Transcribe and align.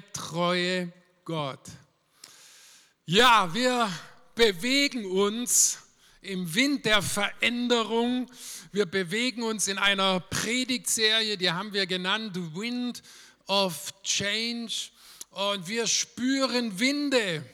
treue 0.00 0.92
Gott. 1.24 1.60
Ja, 3.04 3.52
wir 3.52 3.90
bewegen 4.34 5.04
uns 5.04 5.78
im 6.22 6.54
Wind 6.54 6.84
der 6.84 7.02
Veränderung. 7.02 8.30
Wir 8.70 8.86
bewegen 8.86 9.42
uns 9.42 9.68
in 9.68 9.78
einer 9.78 10.20
Predigtserie, 10.20 11.36
die 11.36 11.50
haben 11.50 11.72
wir 11.72 11.86
genannt 11.86 12.36
Wind 12.54 13.02
of 13.46 13.92
Change. 14.02 14.90
Und 15.30 15.66
wir 15.66 15.86
spüren 15.86 16.78
Winde 16.78 17.44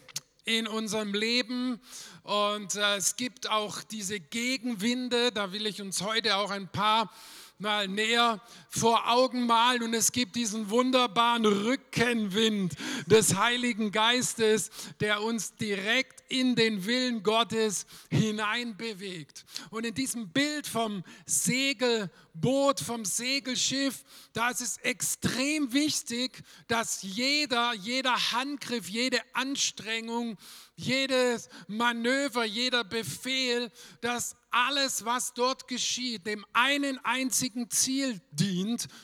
in 0.44 0.66
unserem 0.66 1.14
Leben. 1.14 1.80
Und 2.24 2.74
äh, 2.74 2.96
es 2.96 3.16
gibt 3.16 3.48
auch 3.48 3.82
diese 3.82 4.20
Gegenwinde, 4.20 5.32
da 5.32 5.52
will 5.52 5.66
ich 5.66 5.80
uns 5.80 6.02
heute 6.02 6.36
auch 6.36 6.50
ein 6.50 6.68
paar 6.68 7.10
mal 7.58 7.88
näher 7.88 8.40
vor 8.68 9.10
Augen 9.10 9.46
malen 9.46 9.82
und 9.82 9.94
es 9.94 10.12
gibt 10.12 10.36
diesen 10.36 10.70
wunderbaren 10.70 11.46
Rückenwind 11.46 12.74
des 13.06 13.36
Heiligen 13.36 13.92
Geistes, 13.92 14.70
der 15.00 15.22
uns 15.22 15.54
direkt 15.56 16.22
in 16.28 16.54
den 16.54 16.84
Willen 16.84 17.22
Gottes 17.22 17.86
hineinbewegt. 18.10 19.44
Und 19.70 19.86
in 19.86 19.94
diesem 19.94 20.28
Bild 20.28 20.66
vom 20.66 21.02
Segelboot, 21.26 22.80
vom 22.80 23.04
Segelschiff, 23.04 24.04
da 24.32 24.50
ist 24.50 24.60
es 24.60 24.76
extrem 24.78 25.72
wichtig, 25.72 26.42
dass 26.66 27.02
jeder, 27.02 27.72
jeder 27.74 28.32
Handgriff, 28.32 28.88
jede 28.88 29.20
Anstrengung, 29.32 30.36
jedes 30.76 31.48
Manöver, 31.66 32.44
jeder 32.44 32.84
Befehl, 32.84 33.70
dass 34.00 34.36
alles, 34.50 35.04
was 35.04 35.34
dort 35.34 35.66
geschieht, 35.68 36.26
dem 36.26 36.44
einen 36.52 36.98
einzigen 37.04 37.70
Ziel 37.70 38.20
dient, 38.30 38.57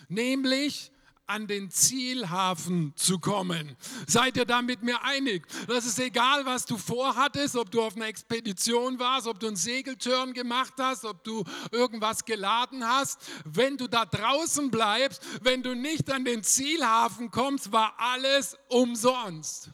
nämlich 0.09 0.91
an 1.27 1.47
den 1.47 1.71
Zielhafen 1.71 2.93
zu 2.97 3.19
kommen. 3.19 3.77
Seid 4.07 4.37
ihr 4.37 4.45
da 4.45 4.61
mit 4.61 4.83
mir 4.83 5.03
einig? 5.03 5.47
Das 5.67 5.87
ist 5.87 5.99
egal, 5.99 6.45
was 6.45 6.67
du 6.67 6.77
vorhattest, 6.77 7.57
ob 7.57 7.71
du 7.71 7.83
auf 7.83 7.96
einer 7.96 8.09
Expedition 8.09 8.99
warst, 8.99 9.27
ob 9.27 9.41
du 9.41 9.46
einen 9.46 9.57
Segeltörn 9.57 10.35
gemacht 10.35 10.74
hast, 10.79 11.05
ob 11.05 11.24
du 11.24 11.45
irgendwas 11.71 12.24
geladen 12.24 12.87
hast. 12.87 13.21
Wenn 13.45 13.77
du 13.77 13.88
da 13.88 14.05
draußen 14.05 14.71
bleibst, 14.71 15.23
wenn 15.43 15.63
du 15.63 15.74
nicht 15.74 16.11
an 16.13 16.24
den 16.24 16.43
Zielhafen 16.43 17.30
kommst, 17.30 17.73
war 17.73 17.95
alles 17.99 18.59
umsonst. 18.68 19.71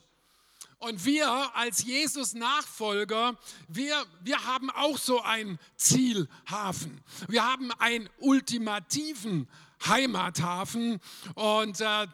Und 0.79 1.05
wir 1.05 1.55
als 1.55 1.85
Jesus-Nachfolger, 1.85 3.37
wir, 3.69 4.03
wir 4.23 4.45
haben 4.47 4.71
auch 4.71 4.97
so 4.97 5.21
einen 5.21 5.59
Zielhafen. 5.77 7.03
Wir 7.29 7.45
haben 7.45 7.71
einen 7.73 8.09
ultimativen 8.19 9.47
Heimathafen 9.87 11.01
und 11.35 11.81
äh, 11.81 12.07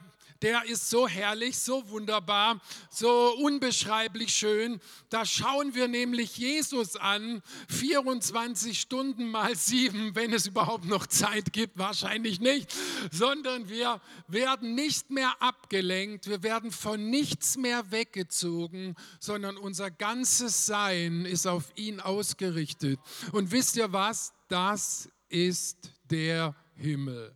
der 0.43 0.65
ist 0.67 0.91
so 0.91 1.09
herrlich, 1.09 1.59
so 1.59 1.89
wunderbar, 1.89 2.61
so 2.91 3.35
unbeschreiblich 3.39 4.35
schön. 4.35 4.81
Da 5.09 5.25
schauen 5.25 5.75
wir 5.75 5.89
nämlich 5.89 6.37
Jesus 6.37 6.97
an, 6.97 7.43
24 7.69 8.79
Stunden 8.79 9.31
mal 9.31 9.57
sieben, 9.57 10.15
wenn 10.15 10.33
es 10.33 10.47
überhaupt 10.47 10.85
noch 10.85 11.07
Zeit 11.07 11.53
gibt, 11.53 11.79
wahrscheinlich 11.79 12.41
nicht, 12.41 12.75
sondern 13.11 13.69
wir 13.69 14.01
werden 14.29 14.75
nicht 14.75 15.11
mehr 15.11 15.35
abgelenkt, 15.41 16.29
wir 16.29 16.43
werden 16.43 16.71
von 16.71 17.09
nichts 17.09 17.57
mehr 17.57 17.91
weggezogen, 17.91 18.95
sondern 19.21 19.57
unser 19.57 19.91
ganzes 19.91 20.67
Sein 20.67 21.25
ist 21.25 21.47
auf 21.47 21.65
ihn 21.77 22.01
ausgerichtet. 22.01 23.01
Und 23.33 23.53
wisst 23.53 23.77
ihr 23.77 23.93
was? 23.93 24.33
Das 24.49 25.09
ist 25.29 25.91
der 26.11 26.55
Himmel. 26.77 27.35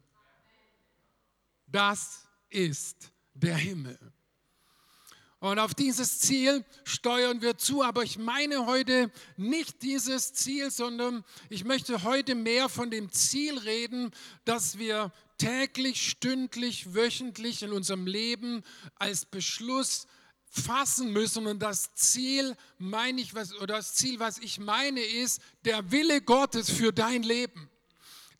Das 1.70 2.26
ist 2.48 3.12
der 3.34 3.56
Himmel. 3.56 3.98
Und 5.40 5.58
auf 5.58 5.72
dieses 5.72 6.18
Ziel 6.18 6.64
steuern 6.84 7.40
wir 7.40 7.56
zu. 7.56 7.82
Aber 7.82 8.02
ich 8.02 8.18
meine 8.18 8.66
heute 8.66 9.10
nicht 9.36 9.80
dieses 9.82 10.34
Ziel, 10.34 10.70
sondern 10.70 11.24
ich 11.48 11.64
möchte 11.64 12.02
heute 12.02 12.34
mehr 12.34 12.68
von 12.68 12.90
dem 12.90 13.10
Ziel 13.10 13.56
reden, 13.58 14.10
dass 14.44 14.76
wir 14.76 15.12
täglich, 15.38 16.10
stündlich, 16.10 16.94
wöchentlich 16.94 17.62
in 17.62 17.72
unserem 17.72 18.06
Leben 18.06 18.62
als 18.96 19.24
Beschluss 19.24 20.06
fassen 20.50 21.10
müssen. 21.12 21.46
Und 21.46 21.60
das 21.60 21.94
Ziel, 21.94 22.54
meine 22.76 23.22
ich, 23.22 23.34
was, 23.34 23.54
oder 23.54 23.76
das 23.76 23.94
Ziel, 23.94 24.18
was 24.18 24.36
ich 24.38 24.58
meine, 24.58 25.00
ist 25.00 25.40
der 25.64 25.90
Wille 25.90 26.20
Gottes 26.20 26.68
für 26.68 26.92
dein 26.92 27.22
Leben. 27.22 27.69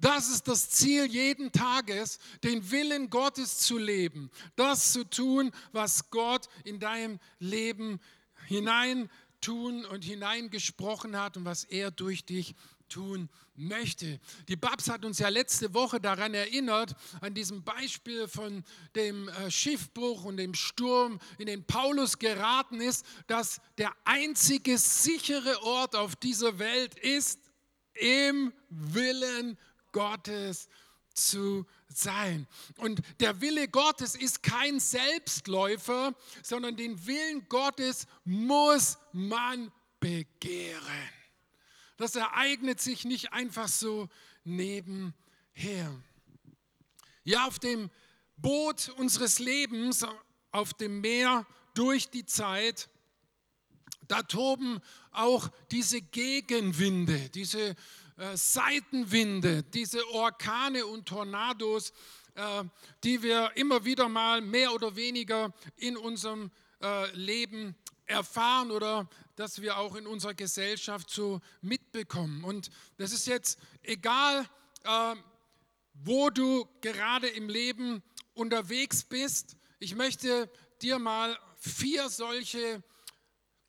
Das 0.00 0.30
ist 0.30 0.48
das 0.48 0.70
Ziel 0.70 1.04
jeden 1.04 1.52
Tages, 1.52 2.18
den 2.42 2.70
Willen 2.70 3.10
Gottes 3.10 3.58
zu 3.58 3.76
leben, 3.76 4.30
das 4.56 4.92
zu 4.92 5.04
tun, 5.04 5.52
was 5.72 6.10
Gott 6.10 6.48
in 6.64 6.80
deinem 6.80 7.20
Leben 7.38 8.00
hinein 8.46 9.10
tun 9.40 9.84
und 9.84 10.04
hineingesprochen 10.04 11.18
hat 11.18 11.36
und 11.36 11.44
was 11.44 11.64
er 11.64 11.90
durch 11.90 12.24
dich 12.24 12.54
tun 12.88 13.28
möchte. 13.54 14.20
Die 14.48 14.56
Babs 14.56 14.88
hat 14.88 15.04
uns 15.04 15.18
ja 15.18 15.28
letzte 15.28 15.72
Woche 15.74 16.00
daran 16.00 16.34
erinnert, 16.34 16.94
an 17.20 17.34
diesem 17.34 17.62
Beispiel 17.62 18.26
von 18.26 18.64
dem 18.94 19.28
äh, 19.28 19.50
Schiffbruch 19.50 20.24
und 20.24 20.38
dem 20.38 20.54
Sturm, 20.54 21.20
in 21.38 21.46
den 21.46 21.64
Paulus 21.64 22.18
geraten 22.18 22.80
ist, 22.80 23.04
dass 23.26 23.60
der 23.78 23.92
einzige 24.04 24.76
sichere 24.76 25.62
Ort 25.62 25.94
auf 25.94 26.16
dieser 26.16 26.58
Welt 26.58 26.98
ist 26.98 27.38
im 27.94 28.52
Willen 28.70 29.58
Gottes 29.92 30.68
zu 31.14 31.66
sein. 31.88 32.46
Und 32.76 33.00
der 33.20 33.40
Wille 33.40 33.68
Gottes 33.68 34.14
ist 34.14 34.42
kein 34.42 34.80
Selbstläufer, 34.80 36.14
sondern 36.42 36.76
den 36.76 37.06
Willen 37.06 37.48
Gottes 37.48 38.06
muss 38.24 38.98
man 39.12 39.72
begehren. 39.98 41.10
Das 41.96 42.16
ereignet 42.16 42.80
sich 42.80 43.04
nicht 43.04 43.32
einfach 43.32 43.68
so 43.68 44.08
nebenher. 44.44 45.14
Ja, 47.24 47.46
auf 47.46 47.58
dem 47.58 47.90
Boot 48.36 48.88
unseres 48.96 49.38
Lebens, 49.38 50.06
auf 50.50 50.72
dem 50.74 51.00
Meer 51.00 51.46
durch 51.74 52.08
die 52.08 52.24
Zeit, 52.24 52.88
da 54.08 54.22
toben 54.22 54.80
auch 55.12 55.50
diese 55.70 56.00
Gegenwinde, 56.00 57.28
diese 57.30 57.76
äh, 58.20 58.36
Seitenwinde, 58.36 59.62
diese 59.62 60.06
Orkane 60.10 60.84
und 60.84 61.06
Tornados, 61.08 61.94
äh, 62.34 62.64
die 63.02 63.22
wir 63.22 63.50
immer 63.54 63.86
wieder 63.86 64.10
mal 64.10 64.42
mehr 64.42 64.74
oder 64.74 64.94
weniger 64.94 65.54
in 65.76 65.96
unserem 65.96 66.50
äh, 66.82 67.10
Leben 67.16 67.74
erfahren 68.04 68.72
oder 68.72 69.08
dass 69.36 69.62
wir 69.62 69.78
auch 69.78 69.94
in 69.94 70.06
unserer 70.06 70.34
Gesellschaft 70.34 71.08
so 71.08 71.40
mitbekommen. 71.62 72.44
Und 72.44 72.68
das 72.98 73.12
ist 73.12 73.26
jetzt 73.26 73.58
egal, 73.82 74.46
wo 75.94 76.28
du 76.28 76.68
gerade 76.80 77.28
im 77.28 77.48
Leben 77.48 78.02
unterwegs 78.34 79.04
bist. 79.04 79.56
Ich 79.78 79.94
möchte 79.94 80.50
dir 80.82 80.98
mal 80.98 81.38
vier 81.58 82.08
solche 82.10 82.82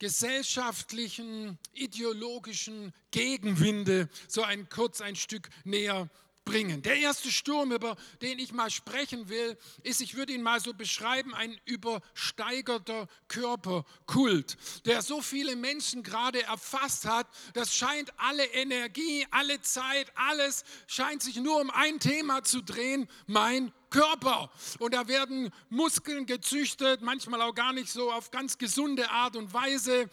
gesellschaftlichen, 0.01 1.59
ideologischen 1.73 2.91
Gegenwinde 3.11 4.09
so 4.27 4.41
ein 4.41 4.67
kurz 4.67 4.99
ein 4.99 5.15
Stück 5.15 5.47
näher 5.63 6.09
bringen. 6.43 6.81
Der 6.81 6.95
erste 6.95 7.29
Sturm, 7.29 7.71
über 7.71 7.95
den 8.19 8.39
ich 8.39 8.51
mal 8.51 8.71
sprechen 8.71 9.29
will, 9.29 9.55
ist, 9.83 10.01
ich 10.01 10.15
würde 10.15 10.33
ihn 10.33 10.41
mal 10.41 10.59
so 10.59 10.73
beschreiben, 10.73 11.35
ein 11.35 11.55
übersteigerter 11.65 13.07
Körperkult, 13.27 14.57
der 14.85 15.03
so 15.03 15.21
viele 15.21 15.55
Menschen 15.55 16.01
gerade 16.01 16.41
erfasst 16.41 17.05
hat. 17.05 17.27
Das 17.53 17.75
scheint 17.75 18.11
alle 18.17 18.45
Energie, 18.45 19.27
alle 19.29 19.61
Zeit, 19.61 20.11
alles 20.15 20.63
scheint 20.87 21.21
sich 21.21 21.35
nur 21.35 21.61
um 21.61 21.69
ein 21.69 21.99
Thema 21.99 22.43
zu 22.43 22.63
drehen, 22.63 23.07
mein 23.27 23.71
Körper. 23.91 24.49
Und 24.79 24.95
da 24.95 25.07
werden 25.07 25.51
Muskeln 25.69 26.25
gezüchtet, 26.25 27.01
manchmal 27.01 27.43
auch 27.43 27.53
gar 27.53 27.73
nicht 27.73 27.91
so 27.91 28.11
auf 28.11 28.31
ganz 28.31 28.57
gesunde 28.57 29.11
Art 29.11 29.35
und 29.35 29.53
Weise. 29.53 30.09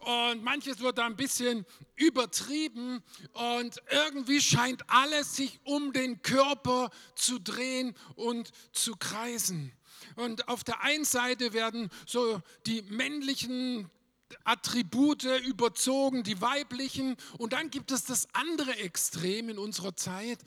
Und 0.00 0.44
manches 0.44 0.80
wird 0.80 0.98
da 0.98 1.06
ein 1.06 1.16
bisschen 1.16 1.64
übertrieben. 1.96 3.02
Und 3.32 3.80
irgendwie 3.90 4.42
scheint 4.42 4.82
alles 4.90 5.36
sich 5.36 5.58
um 5.64 5.94
den 5.94 6.20
Körper 6.20 6.90
zu 7.14 7.38
drehen 7.38 7.96
und 8.16 8.50
zu 8.72 8.96
kreisen. 8.96 9.72
Und 10.16 10.48
auf 10.48 10.64
der 10.64 10.82
einen 10.82 11.04
Seite 11.04 11.52
werden 11.52 11.88
so 12.06 12.42
die 12.66 12.82
männlichen 12.82 13.88
Attribute 14.44 15.24
überzogen, 15.46 16.22
die 16.22 16.40
weiblichen. 16.40 17.16
Und 17.38 17.52
dann 17.52 17.70
gibt 17.70 17.90
es 17.90 18.04
das 18.04 18.28
andere 18.32 18.76
Extrem 18.76 19.48
in 19.48 19.58
unserer 19.58 19.96
Zeit 19.96 20.38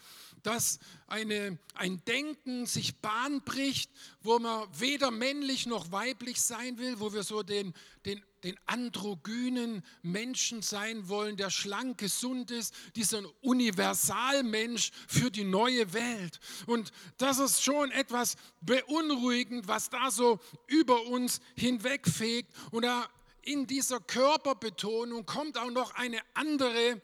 dass 0.43 0.79
eine, 1.07 1.57
ein 1.73 2.03
Denken 2.05 2.65
sich 2.65 2.97
Bahn 2.97 3.41
bricht, 3.41 3.89
wo 4.21 4.39
man 4.39 4.67
weder 4.77 5.09
männlich 5.09 5.65
noch 5.65 5.91
weiblich 5.91 6.41
sein 6.41 6.77
will, 6.77 6.99
wo 6.99 7.13
wir 7.13 7.23
so 7.23 7.43
den, 7.43 7.73
den, 8.05 8.21
den 8.43 8.59
androgynen 8.65 9.83
Menschen 10.01 10.61
sein 10.61 11.07
wollen, 11.07 11.37
der 11.37 11.49
schlank, 11.49 11.97
gesund 11.97 12.51
ist, 12.51 12.75
dieser 12.95 13.23
Universalmensch 13.41 14.91
für 15.07 15.31
die 15.31 15.45
neue 15.45 15.93
Welt. 15.93 16.39
Und 16.67 16.91
das 17.17 17.39
ist 17.39 17.63
schon 17.63 17.91
etwas 17.91 18.35
beunruhigend, 18.61 19.67
was 19.67 19.89
da 19.89 20.11
so 20.11 20.39
über 20.67 21.05
uns 21.07 21.39
hinwegfegt. 21.55 22.53
Und 22.71 22.83
da 22.83 23.09
in 23.45 23.67
dieser 23.67 23.99
Körperbetonung 23.99 25.25
kommt 25.25 25.57
auch 25.57 25.71
noch 25.71 25.95
eine 25.95 26.19
andere 26.33 27.01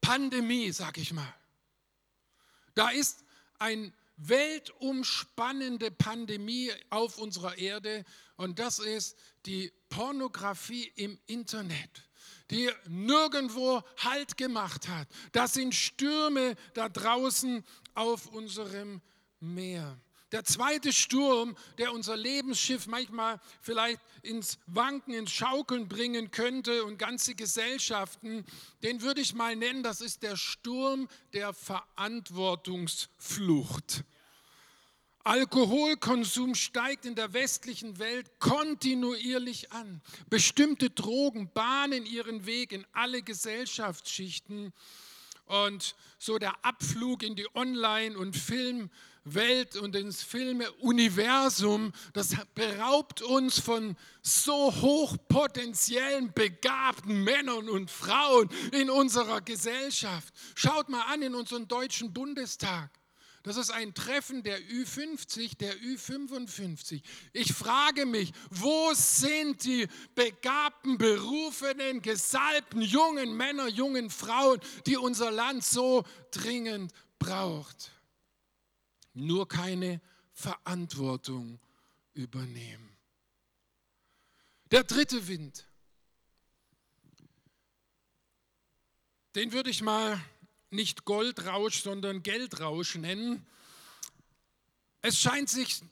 Pandemie, 0.00 0.72
sag 0.72 0.98
ich 0.98 1.12
mal. 1.12 1.34
Da 2.74 2.90
ist 2.90 3.24
eine 3.58 3.92
weltumspannende 4.16 5.90
Pandemie 5.90 6.70
auf 6.90 7.18
unserer 7.18 7.56
Erde 7.58 8.04
und 8.36 8.58
das 8.58 8.78
ist 8.78 9.16
die 9.46 9.72
Pornografie 9.88 10.92
im 10.96 11.18
Internet, 11.26 12.08
die 12.50 12.70
nirgendwo 12.86 13.82
Halt 13.98 14.36
gemacht 14.36 14.88
hat. 14.88 15.08
Das 15.32 15.54
sind 15.54 15.74
Stürme 15.74 16.54
da 16.74 16.88
draußen 16.88 17.64
auf 17.94 18.26
unserem 18.26 19.00
Meer. 19.40 19.98
Der 20.32 20.44
zweite 20.44 20.92
Sturm, 20.92 21.56
der 21.78 21.92
unser 21.92 22.16
Lebensschiff 22.16 22.86
manchmal 22.86 23.40
vielleicht 23.60 23.98
ins 24.22 24.58
Wanken, 24.66 25.12
ins 25.12 25.32
Schaukeln 25.32 25.88
bringen 25.88 26.30
könnte 26.30 26.84
und 26.84 26.98
ganze 26.98 27.34
Gesellschaften, 27.34 28.44
den 28.84 29.02
würde 29.02 29.20
ich 29.20 29.34
mal 29.34 29.56
nennen, 29.56 29.82
das 29.82 30.00
ist 30.00 30.22
der 30.22 30.36
Sturm 30.36 31.08
der 31.32 31.52
Verantwortungsflucht. 31.52 34.04
Alkoholkonsum 35.24 36.54
steigt 36.54 37.04
in 37.04 37.14
der 37.14 37.34
westlichen 37.34 37.98
Welt 37.98 38.30
kontinuierlich 38.38 39.70
an. 39.72 40.00
Bestimmte 40.30 40.88
Drogen 40.90 41.50
bahnen 41.52 42.06
ihren 42.06 42.46
Weg 42.46 42.72
in 42.72 42.86
alle 42.92 43.22
Gesellschaftsschichten. 43.22 44.72
Und 45.44 45.94
so 46.18 46.38
der 46.38 46.64
Abflug 46.64 47.22
in 47.22 47.36
die 47.36 47.54
Online- 47.54 48.16
und 48.16 48.34
Filmwelt 49.24 49.76
und 49.76 49.96
ins 49.96 50.22
Filmeuniversum, 50.22 51.92
das 52.12 52.36
beraubt 52.54 53.22
uns 53.22 53.58
von 53.58 53.96
so 54.22 54.72
hochpotenziellen, 54.74 56.32
begabten 56.32 57.22
Männern 57.22 57.68
und 57.68 57.90
Frauen 57.90 58.48
in 58.72 58.88
unserer 58.88 59.40
Gesellschaft. 59.40 60.32
Schaut 60.54 60.88
mal 60.88 61.02
an 61.02 61.22
in 61.22 61.34
unseren 61.34 61.68
deutschen 61.68 62.12
Bundestag. 62.12 62.90
Das 63.42 63.56
ist 63.56 63.70
ein 63.70 63.94
Treffen 63.94 64.42
der 64.42 64.60
Ü50, 64.60 65.56
der 65.56 65.74
Ü55. 65.78 67.00
Ich 67.32 67.54
frage 67.54 68.04
mich, 68.04 68.32
wo 68.50 68.92
sind 68.92 69.64
die 69.64 69.86
begabten, 70.14 70.98
berufenen, 70.98 72.02
gesalbten 72.02 72.82
jungen 72.82 73.34
Männer, 73.34 73.68
jungen 73.68 74.10
Frauen, 74.10 74.60
die 74.86 74.98
unser 74.98 75.30
Land 75.30 75.64
so 75.64 76.04
dringend 76.30 76.92
braucht? 77.18 77.92
Nur 79.20 79.48
keine 79.48 80.00
Verantwortung 80.32 81.60
übernehmen. 82.14 82.88
Der 84.70 84.84
dritte 84.84 85.28
Wind, 85.28 85.66
den 89.34 89.52
würde 89.52 89.70
ich 89.70 89.82
mal 89.82 90.20
nicht 90.70 91.04
Goldrausch, 91.04 91.82
sondern 91.82 92.22
Geldrausch 92.22 92.94
nennen. 92.94 93.46
Es 95.02 95.18
scheint 95.18 95.48
sich 95.48 95.82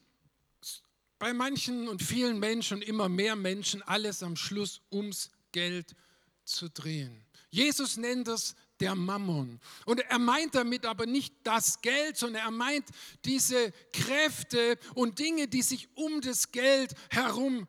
bei 1.18 1.32
manchen 1.32 1.88
und 1.88 2.02
vielen 2.02 2.38
Menschen, 2.38 2.80
immer 2.80 3.08
mehr 3.08 3.36
Menschen, 3.36 3.82
alles 3.82 4.22
am 4.22 4.36
Schluss 4.36 4.80
ums 4.92 5.30
Geld 5.52 5.96
zu 6.44 6.68
drehen. 6.70 7.24
Jesus 7.50 7.96
nennt 7.96 8.28
das 8.28 8.54
der 8.80 8.94
Mammon. 8.94 9.60
Und 9.86 10.00
er 10.00 10.18
meint 10.18 10.54
damit 10.54 10.86
aber 10.86 11.06
nicht 11.06 11.34
das 11.42 11.80
Geld, 11.80 12.16
sondern 12.16 12.42
er 12.42 12.50
meint 12.50 12.86
diese 13.24 13.72
Kräfte 13.92 14.78
und 14.94 15.18
Dinge, 15.18 15.48
die 15.48 15.62
sich 15.62 15.88
um 15.94 16.20
das 16.20 16.52
Geld 16.52 16.94
herum 17.10 17.66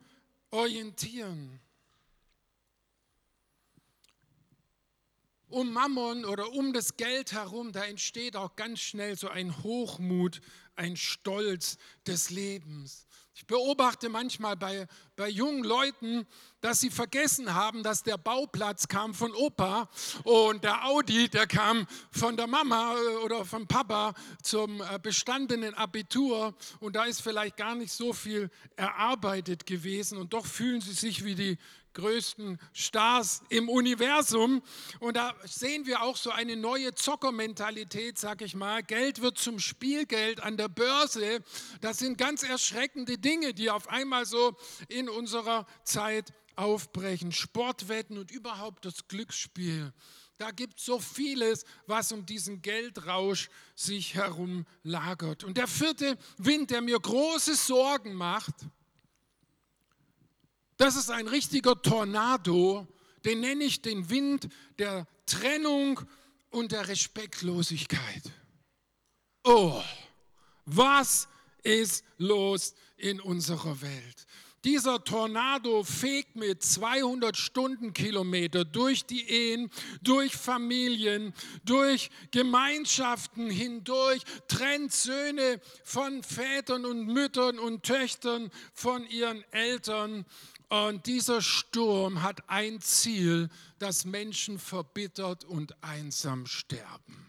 orientieren. 0.51 1.59
um 5.50 5.73
Mammon 5.73 6.25
oder 6.25 6.51
um 6.53 6.73
das 6.73 6.95
Geld 6.95 7.33
herum, 7.33 7.71
da 7.71 7.83
entsteht 7.85 8.35
auch 8.35 8.56
ganz 8.56 8.79
schnell 8.79 9.17
so 9.17 9.29
ein 9.29 9.63
Hochmut, 9.63 10.41
ein 10.75 10.95
Stolz 10.95 11.77
des 12.06 12.29
Lebens. 12.29 13.07
Ich 13.39 13.47
beobachte 13.47 14.09
manchmal 14.09 14.57
bei, 14.57 14.86
bei 15.15 15.30
jungen 15.30 15.63
Leuten, 15.63 16.27
dass 16.59 16.81
sie 16.81 16.89
vergessen 16.89 17.53
haben, 17.53 17.83
dass 17.83 18.03
der 18.03 18.18
Bauplatz 18.18 18.89
kam 18.89 19.13
von 19.13 19.33
Opa 19.33 19.88
und 20.25 20.65
der 20.65 20.83
Audi, 20.83 21.30
der 21.30 21.47
kam 21.47 21.88
von 22.12 22.36
der 22.36 22.47
Mama 22.47 22.95
äh, 22.95 23.15
oder 23.24 23.45
vom 23.45 23.65
Papa 23.65 24.13
zum 24.44 24.81
äh, 24.81 25.00
bestandenen 25.01 25.74
Abitur. 25.74 26.53
Und 26.81 26.97
da 26.97 27.06
ist 27.06 27.21
vielleicht 27.21 27.56
gar 27.56 27.75
nicht 27.75 27.94
so 27.94 28.12
viel 28.12 28.50
erarbeitet 28.75 29.65
gewesen. 29.65 30.18
Und 30.18 30.33
doch 30.33 30.45
fühlen 30.45 30.81
sie 30.81 30.92
sich 30.92 31.24
wie 31.24 31.35
die 31.35 31.57
größten 32.00 32.57
Stars 32.74 33.42
im 33.50 33.69
Universum. 33.69 34.62
Und 35.00 35.18
da 35.18 35.36
sehen 35.46 35.86
wir 35.86 36.01
auch 36.01 36.16
so 36.16 36.31
eine 36.31 36.56
neue 36.56 36.94
Zockermentalität, 36.96 38.18
sag 38.18 38.42
ich 38.42 38.56
mal. 38.56 38.84
Geld 38.84 39.22
wird 39.22 39.38
zum 39.38 39.60
Spielgeld 39.60 40.42
an 40.42 40.57
der 40.57 40.69
Börse. 40.69 41.44
Das 41.81 42.00
sind 42.00 42.18
ganz 42.18 42.44
erschreckende 42.44 43.18
Dinge, 43.18 43.54
die 43.54 43.69
auf 43.69 43.90
einmal 43.90 44.25
so 44.25 44.56
in 44.88 45.10
unserer 45.10 45.66
Zeit 45.84 46.34
aufbrechen. 46.56 47.31
Sportwetten 47.31 48.18
und 48.18 48.31
überhaupt 48.31 48.86
das 48.86 49.07
Glücksspiel. 49.07 49.94
Da 50.38 50.52
gibt 50.52 50.80
es 50.80 50.86
so 50.86 51.00
vieles, 51.00 51.66
was 51.86 52.13
um 52.13 52.25
diesen 52.25 52.62
Geldrausch 52.62 53.50
sich 53.75 54.16
herum 54.16 54.66
lagert. 54.84 55.44
Und 55.44 55.57
der 55.57 55.68
vierte 55.68 56.18
Wind, 56.38 56.72
der 56.72 56.81
mir 56.81 56.98
große 56.98 57.56
Sorgen 57.56 58.13
macht, 58.13 58.56
das 60.80 60.96
ist 60.96 61.12
ein 61.12 61.28
richtiger 61.28 61.80
Tornado, 61.80 62.88
den 63.26 63.42
nenne 63.42 63.66
ich 63.66 63.81
den 63.81 64.10
Wind 64.10 64.48
der 64.80 65.06
Trennung 65.26 66.00
und 66.50 66.72
der 66.72 66.88
Respektlosigkeit. 66.88 68.24
Oh, 69.44 69.81
was 70.66 71.28
ist 71.64 72.04
los 72.18 72.74
in 72.96 73.20
unserer 73.20 73.81
Welt? 73.81 74.26
Dieser 74.66 75.04
Tornado 75.04 75.84
fegt 75.84 76.36
mit 76.36 76.64
200 76.64 77.38
Stundenkilometer 77.38 78.66
durch 78.66 79.06
die 79.06 79.30
Ehen, 79.30 79.70
durch 80.02 80.34
Familien, 80.36 81.34
durch 81.64 82.10
Gemeinschaften 82.31 83.50
hindurch, 83.50 84.22
trennt 84.50 84.92
Söhne 84.92 85.62
von 85.84 86.24
Vätern 86.24 86.86
und 86.86 87.06
Müttern 87.06 87.58
und 87.58 87.84
Töchtern 87.84 88.52
von 88.74 89.08
ihren 89.08 89.44
Eltern 89.52 90.26
und 90.69 91.07
dieser 91.07 91.42
Sturm 91.42 92.21
hat 92.21 92.47
ein 92.47 92.80
Ziel, 92.80 93.49
dass 93.80 94.06
Menschen 94.06 94.59
verbittert 94.59 95.44
und 95.44 95.83
einsam 95.83 96.45
sterben. 96.45 97.26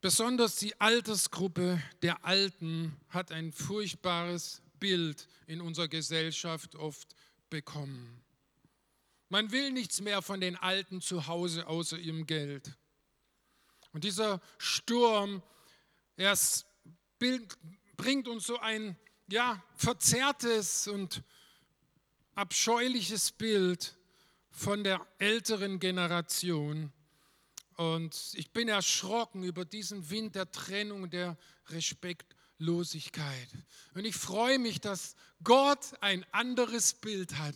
Besonders 0.00 0.56
die 0.56 0.80
Altersgruppe 0.80 1.80
der 2.02 2.24
Alten 2.24 2.96
hat 3.08 3.30
ein 3.30 3.52
furchtbares 3.52 4.60
Bild 4.80 5.28
in 5.46 5.60
unserer 5.60 5.86
Gesellschaft 5.86 6.74
oft 6.74 7.14
bekommen. 7.50 8.20
Man 9.28 9.52
will 9.52 9.70
nichts 9.70 10.00
mehr 10.00 10.20
von 10.20 10.40
den 10.40 10.56
Alten 10.56 11.00
zu 11.00 11.28
Hause 11.28 11.68
außer 11.68 11.96
ihrem 11.98 12.26
Geld. 12.26 12.76
Und 13.92 14.04
dieser 14.04 14.40
Sturm, 14.58 15.42
er 16.16 16.38
bringt 17.18 18.28
uns 18.28 18.46
so 18.46 18.58
ein 18.58 18.96
ja, 19.28 19.62
verzerrtes 19.74 20.88
und 20.88 21.22
abscheuliches 22.34 23.32
Bild 23.32 23.96
von 24.50 24.84
der 24.84 25.06
älteren 25.18 25.78
Generation. 25.78 26.92
Und 27.76 28.32
ich 28.34 28.50
bin 28.50 28.68
erschrocken 28.68 29.42
über 29.42 29.64
diesen 29.64 30.10
Wind 30.10 30.34
der 30.34 30.50
Trennung, 30.50 31.10
der 31.10 31.36
Respektlosigkeit. 31.68 33.48
Und 33.94 34.04
ich 34.04 34.14
freue 34.14 34.58
mich, 34.58 34.80
dass 34.80 35.16
Gott 35.42 35.94
ein 36.00 36.24
anderes 36.32 36.94
Bild 36.94 37.38
hat 37.38 37.54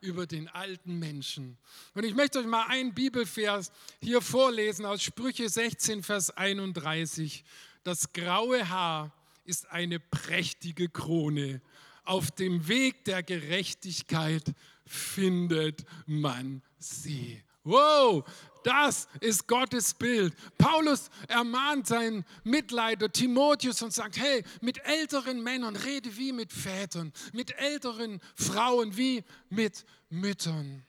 über 0.00 0.26
den 0.26 0.48
alten 0.48 0.98
Menschen. 0.98 1.56
Und 1.94 2.04
ich 2.04 2.14
möchte 2.14 2.38
euch 2.38 2.46
mal 2.46 2.66
einen 2.68 2.94
Bibelvers 2.94 3.72
hier 4.00 4.20
vorlesen 4.20 4.84
aus 4.84 5.02
Sprüche 5.02 5.48
16, 5.48 6.02
Vers 6.02 6.30
31. 6.30 7.44
Das 7.82 8.12
graue 8.12 8.68
Haar 8.68 9.12
ist 9.44 9.70
eine 9.70 10.00
prächtige 10.00 10.88
Krone. 10.88 11.60
Auf 12.04 12.30
dem 12.30 12.68
Weg 12.68 13.04
der 13.04 13.22
Gerechtigkeit 13.22 14.54
findet 14.84 15.84
man 16.06 16.62
sie. 16.78 17.42
Wow, 17.66 18.24
das 18.62 19.08
ist 19.20 19.48
Gottes 19.48 19.92
Bild. 19.92 20.34
Paulus 20.56 21.10
ermahnt 21.26 21.88
seinen 21.88 22.24
Mitleider 22.44 23.10
Timotheus 23.10 23.82
und 23.82 23.92
sagt, 23.92 24.18
hey, 24.18 24.44
mit 24.60 24.78
älteren 24.84 25.42
Männern 25.42 25.74
rede 25.74 26.16
wie 26.16 26.32
mit 26.32 26.52
Vätern, 26.52 27.12
mit 27.32 27.50
älteren 27.58 28.20
Frauen 28.36 28.96
wie 28.96 29.24
mit 29.48 29.84
Müttern. 30.10 30.86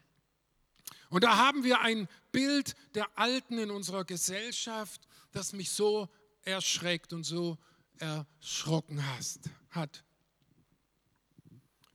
Und 1.10 1.24
da 1.24 1.38
haben 1.38 1.64
wir 1.64 1.82
ein 1.82 2.08
Bild 2.32 2.76
der 2.94 3.08
Alten 3.18 3.58
in 3.58 3.72
unserer 3.72 4.06
Gesellschaft, 4.06 5.08
das 5.32 5.54
mich 5.54 5.72
so 5.72 6.08
erschreckt 6.44 7.12
und 7.12 7.24
so 7.24 7.58
erschrocken 7.98 9.04
hat. 9.72 10.04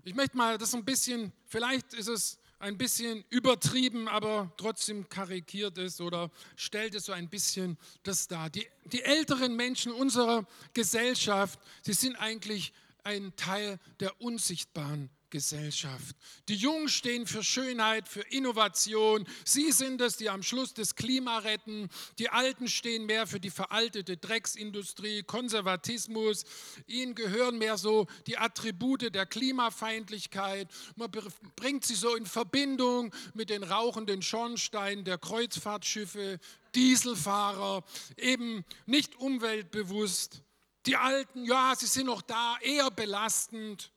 Ich 0.03 0.17
möchte 0.17 0.37
mal 0.37 0.59
das 0.59 0.75
ein 0.75 0.85
bisschen, 0.85 1.33
vielleicht 1.47 1.95
ist 1.95 2.09
es 2.09 2.39
ein 2.63 2.79
bisschen 2.79 3.25
übertrieben, 3.29 4.07
aber 4.07 4.53
trotzdem 4.57 5.09
karikiert 5.09 5.79
ist 5.79 6.01
oder 6.01 6.31
stellt 6.55 6.95
es 6.95 7.07
so 7.07 7.13
ein 7.13 7.29
bisschen 7.29 7.77
das 8.05 8.29
dar. 8.29 8.51
Die, 8.51 8.67
die 8.85 9.03
älteren 9.03 9.57
Menschen 9.57 9.91
unserer 9.91 10.47
Gesellschaft, 10.73 11.59
sie 11.83 11.93
sind 11.93 12.15
eigentlich 12.15 12.73
ein 13.03 13.35
Teil 13.35 13.81
der 13.99 14.21
unsichtbaren 14.21 15.11
Gesellschaft. 15.33 16.15
Die 16.49 16.55
Jungen 16.55 16.89
stehen 16.89 17.27
für 17.27 17.43
Schönheit, 17.43 18.07
für 18.07 18.21
Innovation. 18.21 19.27
Sie 19.45 19.73
sind 19.73 20.01
es, 20.01 20.19
die 20.19 20.31
am 20.31 20.43
Schluss 20.45 20.75
das 20.75 20.95
Klima 20.95 21.39
retten. 21.39 21.89
Die 22.19 22.29
Alten 22.29 22.69
stehen 22.69 23.07
mehr 23.07 23.27
für 23.27 23.41
die 23.41 23.51
veraltete 23.51 24.19
Drecksindustrie, 24.19 25.25
Konservatismus. 25.25 26.45
Ihnen 26.87 27.15
gehören 27.15 27.59
mehr 27.59 27.79
so 27.79 28.07
die 28.27 28.37
Attribute 28.39 29.13
der 29.13 29.27
Klimafeindlichkeit. 29.27 30.69
Man 30.97 31.11
bringt 31.57 31.87
sie 31.87 31.97
so 31.97 32.15
in 32.15 32.27
Verbindung 32.27 33.13
mit 33.33 33.49
den 33.49 33.65
rauchenden 33.65 34.21
Schornsteinen 34.21 35.05
der 35.05 35.17
Kreuzfahrtschiffe, 35.17 36.39
Dieselfahrer, 36.75 37.85
eben 38.19 38.65
nicht 38.85 39.17
umweltbewusst. 39.17 40.43
Die 40.85 40.97
Alten, 40.97 41.47
ja, 41.47 41.75
sie 41.75 41.87
sind 41.87 42.07
noch 42.07 42.21
da, 42.21 42.59
eher 42.61 42.91
belastend. 42.91 43.93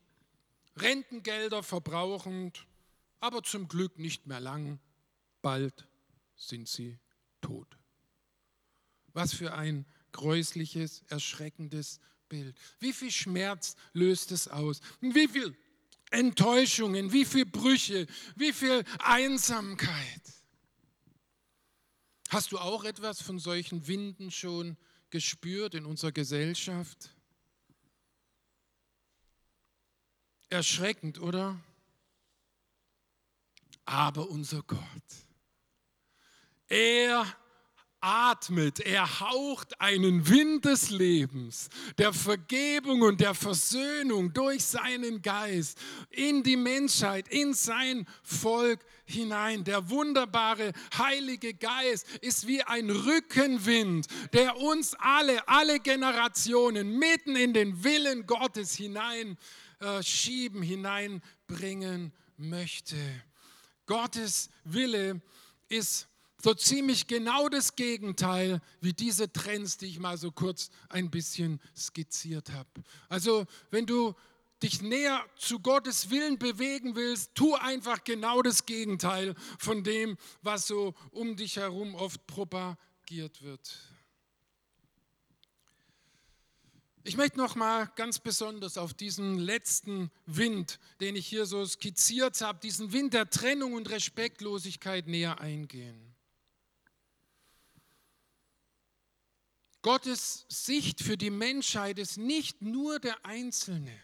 Rentengelder 0.77 1.63
verbrauchend, 1.63 2.65
aber 3.19 3.43
zum 3.43 3.67
Glück 3.67 3.97
nicht 3.97 4.27
mehr 4.27 4.39
lang. 4.39 4.79
Bald 5.41 5.87
sind 6.35 6.67
sie 6.67 6.99
tot. 7.41 7.77
Was 9.13 9.33
für 9.33 9.53
ein 9.53 9.85
gräusliches, 10.11 11.03
erschreckendes 11.07 11.99
Bild. 12.27 12.57
Wie 12.79 12.93
viel 12.93 13.11
Schmerz 13.11 13.75
löst 13.93 14.31
es 14.31 14.47
aus? 14.47 14.81
Wie 14.99 15.27
viel 15.27 15.55
Enttäuschungen, 16.11 17.11
wie 17.11 17.25
viel 17.25 17.45
Brüche, 17.45 18.07
wie 18.35 18.53
viel 18.53 18.83
Einsamkeit. 18.99 20.21
Hast 22.29 22.51
du 22.51 22.57
auch 22.57 22.83
etwas 22.83 23.21
von 23.21 23.39
solchen 23.39 23.87
Winden 23.87 24.31
schon 24.31 24.77
gespürt 25.09 25.75
in 25.75 25.85
unserer 25.85 26.11
Gesellschaft? 26.11 27.14
Erschreckend, 30.55 31.19
oder? 31.19 31.59
Aber 33.83 34.29
unser 34.29 34.63
Gott, 34.63 34.79
er 36.69 37.25
atmet, 37.99 38.79
er 38.79 39.19
haucht 39.19 39.81
einen 39.81 40.29
Wind 40.29 40.63
des 40.63 40.91
Lebens, 40.91 41.67
der 41.97 42.13
Vergebung 42.13 43.01
und 43.01 43.19
der 43.19 43.33
Versöhnung 43.33 44.31
durch 44.31 44.63
seinen 44.63 45.21
Geist 45.21 45.77
in 46.09 46.41
die 46.41 46.55
Menschheit, 46.55 47.27
in 47.27 47.53
sein 47.53 48.07
Volk 48.23 48.79
hinein. 49.03 49.65
Der 49.65 49.89
wunderbare 49.89 50.71
Heilige 50.97 51.53
Geist 51.53 52.07
ist 52.21 52.47
wie 52.47 52.63
ein 52.63 52.89
Rückenwind, 52.89 54.07
der 54.31 54.55
uns 54.55 54.95
alle, 54.99 55.45
alle 55.49 55.81
Generationen 55.81 56.97
mitten 56.97 57.35
in 57.35 57.53
den 57.53 57.83
Willen 57.83 58.25
Gottes 58.25 58.73
hinein 58.73 59.37
äh, 59.79 60.01
schieben, 60.03 60.61
hineinbringen 60.61 62.11
möchte. 62.37 62.97
Gottes 63.85 64.49
Wille 64.63 65.21
ist 65.69 66.07
so 66.41 66.53
ziemlich 66.53 67.07
genau 67.07 67.49
das 67.49 67.75
Gegenteil 67.75 68.61
wie 68.81 68.93
diese 68.93 69.31
Trends, 69.31 69.77
die 69.77 69.87
ich 69.87 69.99
mal 69.99 70.17
so 70.17 70.31
kurz 70.31 70.69
ein 70.89 71.09
bisschen 71.09 71.59
skizziert 71.75 72.51
habe. 72.51 72.69
Also 73.09 73.45
wenn 73.71 73.85
du 73.85 74.13
dich 74.61 74.81
näher 74.81 75.23
zu 75.37 75.59
Gottes 75.59 76.09
Willen 76.09 76.37
bewegen 76.37 76.95
willst, 76.95 77.35
tu 77.35 77.55
einfach 77.55 78.03
genau 78.03 78.41
das 78.41 78.65
Gegenteil 78.65 79.35
von 79.59 79.83
dem, 79.83 80.17
was 80.41 80.67
so 80.67 80.93
um 81.11 81.35
dich 81.35 81.57
herum 81.57 81.95
oft 81.95 82.25
propagiert 82.27 83.41
wird. 83.41 83.94
Ich 87.07 87.17
möchte 87.17 87.37
noch 87.37 87.53
mal 87.53 87.85
ganz 87.95 88.17
besonders 88.17 88.79
auf 88.79 88.95
diesen 88.95 89.37
letzten 89.37 90.09
Wind, 90.25 90.79
den 90.99 91.15
ich 91.15 91.27
hier 91.27 91.45
so 91.45 91.63
skizziert 91.63 92.41
habe, 92.41 92.59
diesen 92.63 92.93
Wind 92.93 93.13
der 93.13 93.29
Trennung 93.29 93.73
und 93.73 93.91
Respektlosigkeit 93.91 95.05
näher 95.05 95.39
eingehen. 95.39 96.15
Gottes 99.83 100.47
Sicht 100.49 100.99
für 101.03 101.15
die 101.15 101.29
Menschheit 101.29 101.99
ist 101.99 102.17
nicht 102.17 102.63
nur 102.63 102.97
der 102.97 103.23
Einzelne. 103.23 103.95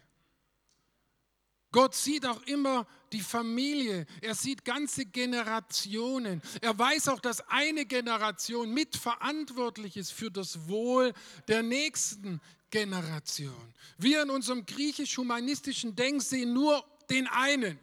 Gott 1.71 1.95
sieht 1.95 2.27
auch 2.27 2.43
immer 2.43 2.85
die 3.13 3.21
Familie, 3.21 4.05
er 4.21 4.35
sieht 4.35 4.63
ganze 4.63 5.07
Generationen. 5.07 6.43
Er 6.61 6.77
weiß 6.77 7.07
auch, 7.07 7.19
dass 7.19 7.41
eine 7.49 7.87
Generation 7.87 8.71
mitverantwortlich 8.71 9.97
ist 9.97 10.11
für 10.11 10.29
das 10.29 10.67
Wohl 10.67 11.13
der 11.47 11.63
nächsten 11.63 12.39
Generation. 12.71 13.73
Wir 13.97 14.23
in 14.23 14.29
unserem 14.29 14.65
griechisch-humanistischen 14.65 15.95
Denk 15.95 16.21
sehen 16.21 16.53
nur 16.53 16.83
den 17.09 17.27
einen, 17.27 17.77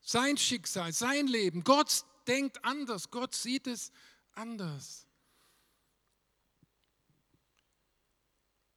sein 0.00 0.36
Schicksal, 0.36 0.92
sein 0.92 1.28
Leben. 1.28 1.62
Gott 1.62 2.04
denkt 2.26 2.64
anders, 2.64 3.10
Gott 3.10 3.34
sieht 3.34 3.66
es 3.66 3.92
anders. 4.32 5.06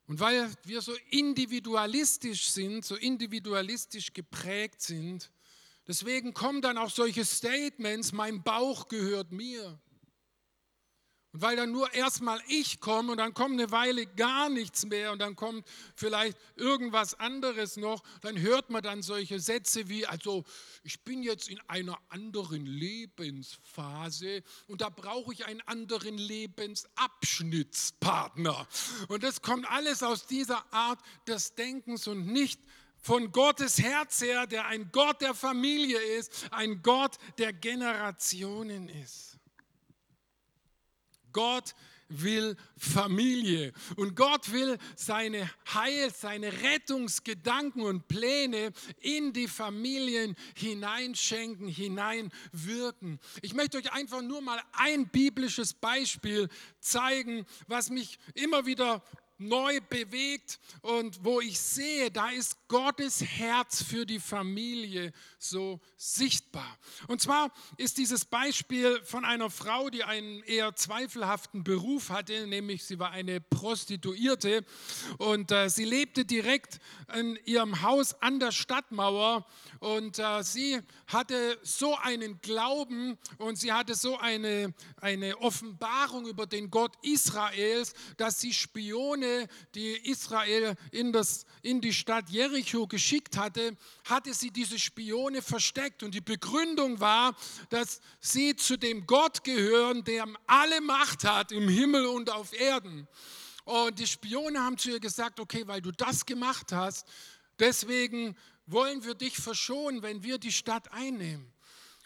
Und 0.08 0.20
weil 0.20 0.52
wir 0.64 0.82
so 0.82 0.94
individualistisch 1.10 2.50
sind, 2.52 2.86
so 2.86 2.96
individualistisch 2.96 4.14
geprägt 4.14 4.82
sind, 4.82 5.32
deswegen 5.88 6.34
kommen 6.34 6.62
dann 6.62 6.78
auch 6.78 6.92
solche 6.92 7.26
Statements, 7.26 8.12
mein 8.12 8.44
Bauch 8.44 8.88
gehört 8.88 9.32
mir. 9.32 9.80
Und 11.36 11.42
weil 11.42 11.58
dann 11.58 11.74
nur 11.74 11.94
erstmal 11.94 12.42
ich 12.48 12.80
komme 12.80 13.12
und 13.12 13.18
dann 13.18 13.34
kommt 13.34 13.60
eine 13.60 13.70
Weile 13.70 14.06
gar 14.06 14.48
nichts 14.48 14.86
mehr 14.86 15.12
und 15.12 15.20
dann 15.20 15.36
kommt 15.36 15.68
vielleicht 15.94 16.38
irgendwas 16.56 17.20
anderes 17.20 17.76
noch, 17.76 18.02
dann 18.22 18.40
hört 18.40 18.70
man 18.70 18.82
dann 18.82 19.02
solche 19.02 19.42
Sätze 19.42 19.90
wie, 19.90 20.06
also 20.06 20.46
ich 20.84 21.02
bin 21.02 21.24
jetzt 21.24 21.50
in 21.50 21.60
einer 21.68 22.00
anderen 22.08 22.66
Lebensphase 22.66 24.44
und 24.68 24.80
da 24.80 24.88
brauche 24.88 25.34
ich 25.34 25.46
einen 25.46 25.60
anderen 25.66 26.18
Lebensabschnittspartner. 26.18 28.66
Und 29.10 29.22
das 29.22 29.42
kommt 29.42 29.70
alles 29.70 30.04
aus 30.04 30.28
dieser 30.28 30.74
Art 30.74 31.02
des 31.28 31.54
Denkens 31.56 32.08
und 32.08 32.28
nicht 32.28 32.62
von 33.02 33.34
Gottes 33.34 33.82
Herz 33.82 34.22
her, 34.22 34.48
der 34.48 34.68
ein 34.68 34.90
Gott 34.94 35.20
der 35.20 35.34
Familie 35.34 36.00
ist, 36.00 36.48
ein 36.52 36.82
Gott 36.82 37.18
der 37.38 37.52
Generationen 37.52 38.88
ist. 38.88 39.35
Gott 41.36 41.76
will 42.08 42.56
Familie 42.78 43.74
und 43.98 44.16
Gott 44.16 44.54
will 44.54 44.78
seine 44.96 45.50
Heil, 45.74 46.14
seine 46.14 46.54
Rettungsgedanken 46.64 47.82
und 47.82 48.08
Pläne 48.08 48.72
in 49.02 49.34
die 49.34 49.50
Familien 49.50 50.36
hineinschenken, 50.56 51.68
hineinwirken. 51.68 53.20
Ich 53.42 53.54
möchte 53.54 53.78
euch 53.78 53.92
einfach 53.92 54.22
nur 54.22 54.42
mal 54.42 54.62
ein 54.72 55.10
biblisches 55.10 55.74
Beispiel 55.74 56.48
zeigen, 56.80 57.46
was 57.68 57.90
mich 57.90 58.18
immer 58.34 58.66
wieder 58.66 59.04
neu 59.38 59.80
bewegt 59.90 60.60
und 60.82 61.24
wo 61.24 61.42
ich 61.42 61.60
sehe, 61.60 62.10
da 62.10 62.30
ist 62.30 62.68
Gottes 62.68 63.22
Herz 63.22 63.84
für 63.84 64.06
die 64.06 64.20
Familie 64.20 65.12
so 65.38 65.80
sichtbar. 65.98 66.78
Und 67.08 67.22
zwar 67.22 67.52
ist 67.78 67.98
dieses 67.98 68.26
Beispiel 68.26 69.02
von 69.04 69.26
einer 69.26 69.50
Frau, 69.50 69.90
die 69.90 70.04
einen 70.04 70.42
eher 70.44 70.76
zweifelhaften 70.76 71.64
Beruf 71.64 72.10
hatte, 72.10 72.48
nämlich 72.48 72.84
sie 72.86 72.98
war 72.98 73.12
eine 73.12 73.42
Prostituierte 73.42 74.66
und 75.18 75.52
äh, 75.52 75.70
sie 75.70 75.86
lebte 75.86 76.26
direkt 76.26 76.80
in 77.14 77.38
ihrem 77.46 77.82
Haus 77.82 78.22
an 78.22 78.40
der 78.40 78.52
Stadtmauer 78.52 79.46
und 79.80 80.18
äh, 80.18 80.44
sie 80.44 80.80
hatte 81.08 81.60
so 81.62 81.96
einen 81.98 82.42
Glauben 82.42 83.18
und 83.38 83.58
sie 83.58 83.74
hatte 83.74 83.96
so 83.96 84.18
eine, 84.18 84.74
eine 85.02 85.38
Offenbarung 85.38 86.26
über 86.26 86.48
den 86.48 86.72
Gott 86.72 86.94
Israels, 87.04 87.94
dass 88.18 88.40
sie 88.40 88.54
Spione 88.54 89.25
Spione, 89.26 89.48
die 89.74 90.10
Israel 90.10 90.76
in, 90.92 91.12
das, 91.12 91.46
in 91.62 91.82
die 91.82 91.94
Stadt 91.94 92.30
Jericho 92.30 92.88
geschickt 92.88 93.38
hatte, 93.38 93.76
hatte 94.06 94.34
sie 94.34 94.52
diese 94.52 94.80
Spione 94.80 95.42
versteckt. 95.42 96.04
Und 96.04 96.14
die 96.14 96.22
Begründung 96.22 97.00
war, 97.00 97.36
dass 97.70 98.02
sie 98.20 98.56
zu 98.56 98.78
dem 98.78 99.06
Gott 99.06 99.44
gehören, 99.44 100.04
der 100.04 100.26
alle 100.48 100.82
Macht 100.82 101.24
hat 101.24 101.52
im 101.52 101.68
Himmel 101.68 102.06
und 102.06 102.30
auf 102.30 102.54
Erden. 102.54 103.08
Und 103.66 103.98
die 104.00 104.08
Spione 104.08 104.60
haben 104.60 104.78
zu 104.78 104.92
ihr 104.92 105.00
gesagt, 105.00 105.40
okay, 105.40 105.64
weil 105.66 105.82
du 105.82 105.92
das 105.92 106.26
gemacht 106.26 106.72
hast, 106.72 107.08
deswegen 107.60 108.36
wollen 108.68 109.04
wir 109.04 109.16
dich 109.16 109.38
verschonen, 109.38 110.02
wenn 110.02 110.24
wir 110.24 110.38
die 110.38 110.52
Stadt 110.52 110.92
einnehmen. 110.92 111.52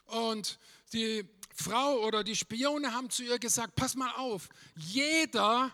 Und 0.06 0.58
die 0.94 1.26
Frau 1.54 2.00
oder 2.00 2.24
die 2.24 2.36
Spione 2.36 2.94
haben 2.94 3.10
zu 3.10 3.24
ihr 3.24 3.40
gesagt, 3.40 3.76
pass 3.76 3.96
mal 3.96 4.12
auf, 4.16 4.48
jeder, 4.76 5.74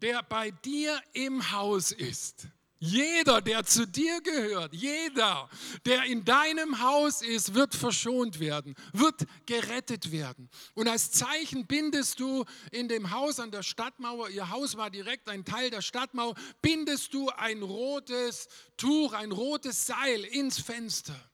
der 0.00 0.22
bei 0.22 0.50
dir 0.50 1.00
im 1.12 1.52
Haus 1.52 1.92
ist, 1.92 2.48
jeder, 2.82 3.42
der 3.42 3.62
zu 3.64 3.86
dir 3.86 4.22
gehört, 4.22 4.72
jeder, 4.72 5.50
der 5.84 6.04
in 6.04 6.24
deinem 6.24 6.80
Haus 6.80 7.20
ist, 7.20 7.52
wird 7.54 7.74
verschont 7.74 8.40
werden, 8.40 8.74
wird 8.94 9.26
gerettet 9.44 10.10
werden. 10.12 10.48
Und 10.72 10.88
als 10.88 11.10
Zeichen 11.10 11.66
bindest 11.66 12.20
du 12.20 12.46
in 12.72 12.88
dem 12.88 13.10
Haus 13.10 13.38
an 13.38 13.50
der 13.50 13.62
Stadtmauer, 13.62 14.30
ihr 14.30 14.48
Haus 14.48 14.78
war 14.78 14.88
direkt 14.88 15.28
ein 15.28 15.44
Teil 15.44 15.68
der 15.68 15.82
Stadtmauer, 15.82 16.34
bindest 16.62 17.12
du 17.12 17.28
ein 17.28 17.62
rotes 17.62 18.48
Tuch, 18.78 19.12
ein 19.12 19.30
rotes 19.30 19.86
Seil 19.86 20.24
ins 20.24 20.58
Fenster. 20.58 21.29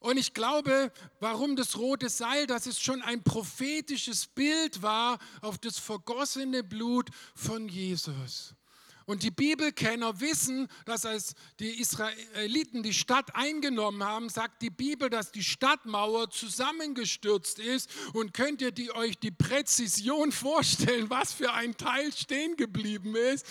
Und 0.00 0.16
ich 0.16 0.32
glaube, 0.32 0.90
warum 1.20 1.56
das 1.56 1.76
rote 1.76 2.08
Seil, 2.08 2.46
dass 2.46 2.66
es 2.66 2.80
schon 2.80 3.02
ein 3.02 3.22
prophetisches 3.22 4.26
Bild 4.26 4.82
war 4.82 5.18
auf 5.42 5.58
das 5.58 5.78
vergossene 5.78 6.64
Blut 6.64 7.10
von 7.34 7.68
Jesus. 7.68 8.54
Und 9.10 9.24
die 9.24 9.32
Bibelkenner 9.32 10.20
wissen, 10.20 10.68
dass 10.84 11.04
als 11.04 11.34
die 11.58 11.80
Israeliten 11.80 12.84
die 12.84 12.94
Stadt 12.94 13.34
eingenommen 13.34 14.04
haben, 14.04 14.28
sagt 14.28 14.62
die 14.62 14.70
Bibel, 14.70 15.10
dass 15.10 15.32
die 15.32 15.42
Stadtmauer 15.42 16.30
zusammengestürzt 16.30 17.58
ist. 17.58 17.90
Und 18.12 18.32
könnt 18.34 18.62
ihr 18.62 18.70
die, 18.70 18.94
euch 18.94 19.18
die 19.18 19.32
Präzision 19.32 20.30
vorstellen, 20.46 21.10
was 21.10 21.32
für 21.32 21.52
ein 21.52 21.76
Teil 21.76 22.12
stehen 22.12 22.54
geblieben 22.54 23.16
ist? 23.16 23.44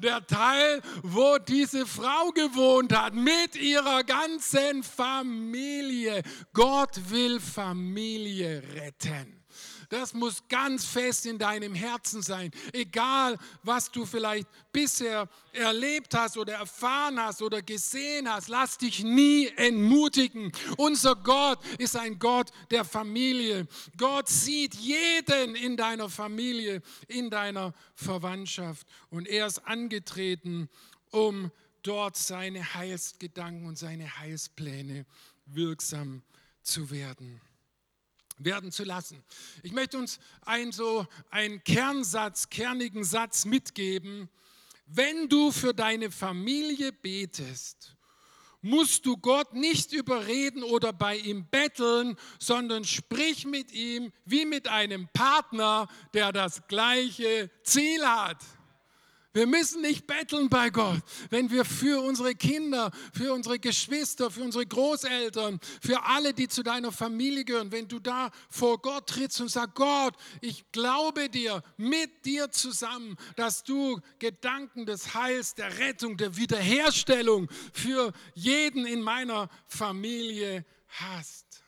Der 0.00 0.26
Teil, 0.26 0.82
wo 1.02 1.38
diese 1.38 1.86
Frau 1.86 2.30
gewohnt 2.32 2.94
hat, 2.94 3.14
mit 3.14 3.56
ihrer 3.56 4.04
ganzen 4.04 4.82
Familie. 4.82 6.22
Gott 6.52 7.08
will 7.08 7.40
Familie 7.40 8.62
retten. 8.74 9.45
Das 9.88 10.14
muss 10.14 10.42
ganz 10.48 10.84
fest 10.84 11.26
in 11.26 11.38
deinem 11.38 11.74
Herzen 11.74 12.22
sein. 12.22 12.50
Egal, 12.72 13.38
was 13.62 13.90
du 13.90 14.04
vielleicht 14.04 14.48
bisher 14.72 15.28
erlebt 15.52 16.14
hast 16.14 16.36
oder 16.36 16.54
erfahren 16.54 17.20
hast 17.20 17.42
oder 17.42 17.62
gesehen 17.62 18.30
hast, 18.30 18.48
lass 18.48 18.78
dich 18.78 19.04
nie 19.04 19.48
entmutigen. 19.56 20.52
Unser 20.76 21.16
Gott 21.16 21.64
ist 21.78 21.96
ein 21.96 22.18
Gott 22.18 22.50
der 22.70 22.84
Familie. 22.84 23.66
Gott 23.96 24.28
sieht 24.28 24.74
jeden 24.74 25.54
in 25.54 25.76
deiner 25.76 26.08
Familie, 26.08 26.82
in 27.08 27.30
deiner 27.30 27.72
Verwandtschaft. 27.94 28.86
Und 29.10 29.28
er 29.28 29.46
ist 29.46 29.58
angetreten, 29.66 30.68
um 31.10 31.50
dort 31.82 32.16
seine 32.16 32.74
Heilsgedanken 32.74 33.66
und 33.66 33.78
seine 33.78 34.18
Heilspläne 34.18 35.06
wirksam 35.46 36.22
zu 36.62 36.90
werden 36.90 37.40
werden 38.38 38.72
zu 38.72 38.84
lassen. 38.84 39.22
Ich 39.62 39.72
möchte 39.72 39.98
uns 39.98 40.18
einen 40.42 40.72
so 40.72 41.06
einen 41.30 41.62
Kernsatz, 41.64 42.50
kernigen 42.50 43.04
Satz 43.04 43.44
mitgeben. 43.44 44.28
Wenn 44.86 45.28
du 45.28 45.50
für 45.50 45.74
deine 45.74 46.10
Familie 46.10 46.92
betest, 46.92 47.96
musst 48.62 49.06
du 49.06 49.16
Gott 49.16 49.54
nicht 49.54 49.92
überreden 49.92 50.62
oder 50.62 50.92
bei 50.92 51.16
ihm 51.16 51.46
betteln, 51.46 52.16
sondern 52.38 52.84
sprich 52.84 53.46
mit 53.46 53.72
ihm 53.72 54.12
wie 54.24 54.44
mit 54.44 54.68
einem 54.68 55.08
Partner, 55.12 55.88
der 56.14 56.32
das 56.32 56.66
gleiche 56.66 57.50
Ziel 57.62 58.04
hat. 58.04 58.38
Wir 59.36 59.46
müssen 59.46 59.82
nicht 59.82 60.06
betteln 60.06 60.48
bei 60.48 60.70
Gott, 60.70 61.02
wenn 61.28 61.50
wir 61.50 61.66
für 61.66 62.02
unsere 62.02 62.34
Kinder, 62.34 62.90
für 63.12 63.34
unsere 63.34 63.58
Geschwister, 63.58 64.30
für 64.30 64.42
unsere 64.42 64.64
Großeltern, 64.64 65.60
für 65.82 66.02
alle, 66.04 66.32
die 66.32 66.48
zu 66.48 66.62
deiner 66.62 66.90
Familie 66.90 67.44
gehören, 67.44 67.70
wenn 67.70 67.86
du 67.86 67.98
da 67.98 68.30
vor 68.48 68.80
Gott 68.80 69.10
trittst 69.10 69.42
und 69.42 69.50
sagst, 69.50 69.74
Gott, 69.74 70.14
ich 70.40 70.64
glaube 70.72 71.28
dir, 71.28 71.62
mit 71.76 72.24
dir 72.24 72.50
zusammen, 72.50 73.14
dass 73.36 73.62
du 73.62 74.00
Gedanken 74.20 74.86
des 74.86 75.12
Heils, 75.12 75.54
der 75.54 75.80
Rettung, 75.80 76.16
der 76.16 76.34
Wiederherstellung 76.38 77.50
für 77.74 78.14
jeden 78.32 78.86
in 78.86 79.02
meiner 79.02 79.50
Familie 79.66 80.64
hast. 80.88 81.62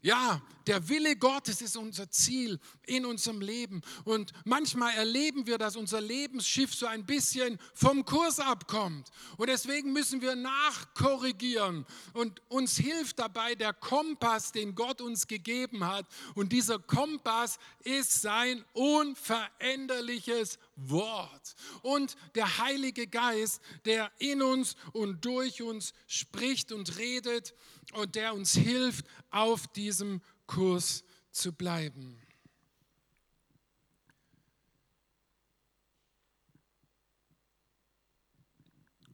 Ja, 0.00 0.40
der 0.70 0.88
Wille 0.88 1.16
Gottes 1.16 1.62
ist 1.62 1.76
unser 1.76 2.08
Ziel 2.12 2.60
in 2.86 3.04
unserem 3.04 3.40
Leben. 3.40 3.82
Und 4.04 4.32
manchmal 4.44 4.94
erleben 4.94 5.44
wir, 5.48 5.58
dass 5.58 5.74
unser 5.74 6.00
Lebensschiff 6.00 6.72
so 6.72 6.86
ein 6.86 7.04
bisschen 7.04 7.58
vom 7.74 8.04
Kurs 8.04 8.38
abkommt. 8.38 9.10
Und 9.36 9.48
deswegen 9.48 9.92
müssen 9.92 10.20
wir 10.20 10.36
nachkorrigieren. 10.36 11.84
Und 12.12 12.40
uns 12.48 12.76
hilft 12.76 13.18
dabei 13.18 13.56
der 13.56 13.72
Kompass, 13.72 14.52
den 14.52 14.76
Gott 14.76 15.00
uns 15.00 15.26
gegeben 15.26 15.84
hat. 15.84 16.06
Und 16.36 16.52
dieser 16.52 16.78
Kompass 16.78 17.58
ist 17.82 18.22
sein 18.22 18.64
unveränderliches 18.72 20.60
Wort. 20.76 21.56
Und 21.82 22.16
der 22.36 22.58
Heilige 22.58 23.08
Geist, 23.08 23.60
der 23.86 24.12
in 24.20 24.40
uns 24.40 24.76
und 24.92 25.24
durch 25.24 25.62
uns 25.62 25.94
spricht 26.06 26.70
und 26.70 26.96
redet 26.96 27.54
und 27.92 28.14
der 28.14 28.34
uns 28.34 28.52
hilft, 28.52 29.04
auf 29.32 29.66
diesem 29.68 30.20
Kurs 30.50 31.04
zu 31.30 31.52
bleiben. 31.52 32.20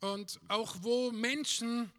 Und 0.01 0.41
auch 0.49 0.77
wo 0.81 1.11
Menschen, 1.11 1.93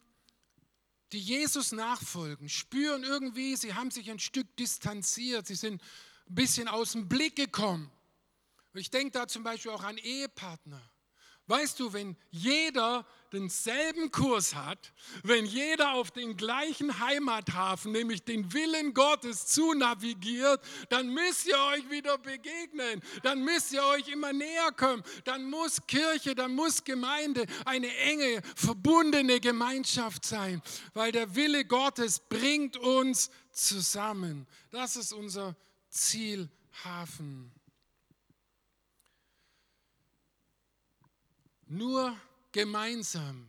die 1.12 1.20
Jesus 1.20 1.72
nachfolgen, 1.72 2.50
spüren 2.50 3.04
irgendwie, 3.04 3.56
sie 3.56 3.76
haben 3.76 3.92
sich 3.92 4.10
ein 4.10 4.18
Stück 4.18 4.56
distanziert, 4.58 5.46
sie 5.46 5.56
sind 5.56 5.84
ein 6.30 6.36
bisschen 6.36 6.68
aus 6.68 6.94
dem 6.94 7.08
Blick 7.08 7.36
gekommen. 7.36 7.92
Und 8.74 8.80
ich 8.80 8.90
denke 8.90 9.12
da 9.12 9.28
zum 9.28 9.44
Beispiel 9.44 9.70
auch 9.70 9.84
an 9.84 10.00
Ehepartner 10.00 10.82
Weißt 11.48 11.80
du, 11.80 11.94
wenn 11.94 12.18
jeder 12.30 13.06
denselben 13.32 14.12
Kurs 14.12 14.54
hat, 14.56 14.94
wenn 15.24 15.46
jeder 15.46 15.94
auf 15.94 16.12
den 16.12 16.36
gleichen 16.36 17.00
Heimathafen, 17.00 17.94
nämlich 17.94 18.24
den 18.24 18.52
Willen 18.52 18.94
Gottes, 18.94 19.48
zu 19.48 19.74
navigiert, 19.74 20.62
dann 20.90 21.14
müsst 21.14 21.48
ihr 21.48 21.58
euch 21.58 21.90
wieder 21.90 22.18
begegnen, 22.18 23.02
dann 23.24 23.44
müsst 23.44 23.72
ihr 23.72 23.84
euch 23.86 24.10
immer 24.10 24.34
näher 24.34 24.72
kommen, 24.74 25.04
dann 25.24 25.50
muss 25.50 25.86
Kirche, 25.88 26.36
dann 26.36 26.54
muss 26.54 26.84
Gemeinde 26.84 27.46
eine 27.66 27.96
enge, 27.96 28.42
verbundene 28.56 29.40
Gemeinschaft 29.40 30.26
sein, 30.26 30.62
weil 30.94 31.14
der 31.14 31.36
Wille 31.36 31.64
Gottes 31.64 32.20
bringt 32.20 32.76
uns 32.76 33.30
zusammen. 33.52 34.48
Das 34.72 34.98
ist 34.98 35.14
unser 35.14 35.56
Zielhafen. 35.90 37.52
Nur 41.68 42.16
gemeinsam 42.52 43.48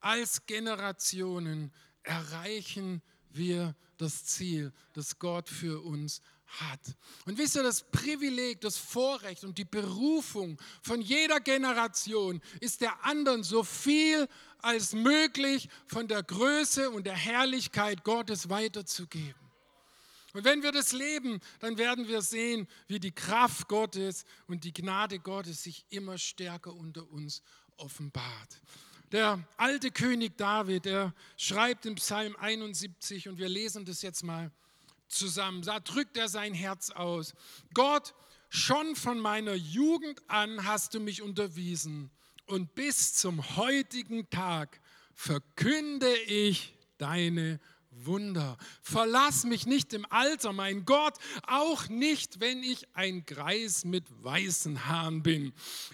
als 0.00 0.46
Generationen 0.46 1.72
erreichen 2.02 3.02
wir 3.30 3.74
das 3.96 4.24
Ziel, 4.24 4.72
das 4.92 5.18
Gott 5.18 5.48
für 5.48 5.82
uns 5.82 6.22
hat. 6.46 6.80
Und 7.26 7.36
wisst 7.36 7.56
ihr, 7.56 7.62
das 7.62 7.82
Privileg, 7.90 8.60
das 8.60 8.78
Vorrecht 8.78 9.44
und 9.44 9.58
die 9.58 9.64
Berufung 9.64 10.58
von 10.82 11.00
jeder 11.00 11.40
Generation 11.40 12.40
ist 12.60 12.80
der 12.80 13.04
anderen 13.04 13.42
so 13.42 13.62
viel 13.62 14.28
als 14.58 14.92
möglich 14.92 15.68
von 15.86 16.08
der 16.08 16.22
Größe 16.22 16.90
und 16.90 17.06
der 17.06 17.16
Herrlichkeit 17.16 18.02
Gottes 18.04 18.48
weiterzugeben. 18.48 19.47
Und 20.38 20.44
wenn 20.44 20.62
wir 20.62 20.70
das 20.70 20.92
leben, 20.92 21.40
dann 21.58 21.78
werden 21.78 22.06
wir 22.06 22.22
sehen, 22.22 22.68
wie 22.86 23.00
die 23.00 23.10
Kraft 23.10 23.66
Gottes 23.66 24.24
und 24.46 24.62
die 24.62 24.72
Gnade 24.72 25.18
Gottes 25.18 25.64
sich 25.64 25.84
immer 25.90 26.16
stärker 26.16 26.72
unter 26.72 27.10
uns 27.10 27.42
offenbart. 27.76 28.62
Der 29.10 29.42
alte 29.56 29.90
König 29.90 30.38
David, 30.38 30.86
er 30.86 31.12
schreibt 31.36 31.86
im 31.86 31.96
Psalm 31.96 32.36
71 32.36 33.28
und 33.28 33.38
wir 33.38 33.48
lesen 33.48 33.84
das 33.84 34.00
jetzt 34.00 34.22
mal 34.22 34.52
zusammen. 35.08 35.62
Da 35.62 35.80
drückt 35.80 36.16
er 36.16 36.28
sein 36.28 36.54
Herz 36.54 36.90
aus. 36.90 37.34
Gott, 37.74 38.14
schon 38.48 38.94
von 38.94 39.18
meiner 39.18 39.54
Jugend 39.54 40.22
an 40.28 40.64
hast 40.64 40.94
du 40.94 41.00
mich 41.00 41.20
unterwiesen 41.20 42.12
und 42.46 42.76
bis 42.76 43.14
zum 43.14 43.56
heutigen 43.56 44.30
Tag 44.30 44.80
verkünde 45.14 46.14
ich 46.28 46.74
deine 46.96 47.58
Wunder. 47.90 48.56
Verlass 48.82 49.44
mich 49.44 49.66
nicht 49.66 49.92
im 49.92 50.06
Alter, 50.10 50.52
mein 50.52 50.84
Gott, 50.84 51.14
auch 51.46 51.88
nicht, 51.88 52.40
wenn 52.40 52.62
ich 52.62 52.86
ein 52.94 53.24
Greis 53.26 53.84
mit 53.84 54.04
weißen 54.22 54.86
Haaren 54.86 55.22
bin. 55.22 55.52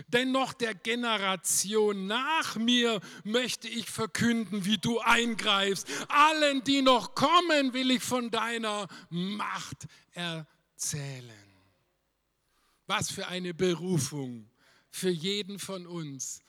Denn 0.08 0.32
noch 0.32 0.52
der 0.52 0.74
Generation 0.74 2.06
nach 2.06 2.56
mir 2.56 3.00
möchte 3.22 3.68
ich 3.68 3.90
verkünden, 3.90 4.64
wie 4.64 4.78
du 4.78 4.98
eingreifst. 5.00 5.86
Allen, 6.08 6.64
die 6.64 6.82
noch 6.82 7.14
kommen, 7.14 7.72
will 7.72 7.90
ich 7.90 8.02
von 8.02 8.30
deiner 8.30 8.88
Macht 9.10 9.86
erzählen. 10.12 11.30
Was 12.86 13.10
für 13.10 13.28
eine 13.28 13.54
Berufung 13.54 14.50
für 14.90 15.10
jeden 15.10 15.58
von 15.58 15.86
uns 15.86 16.40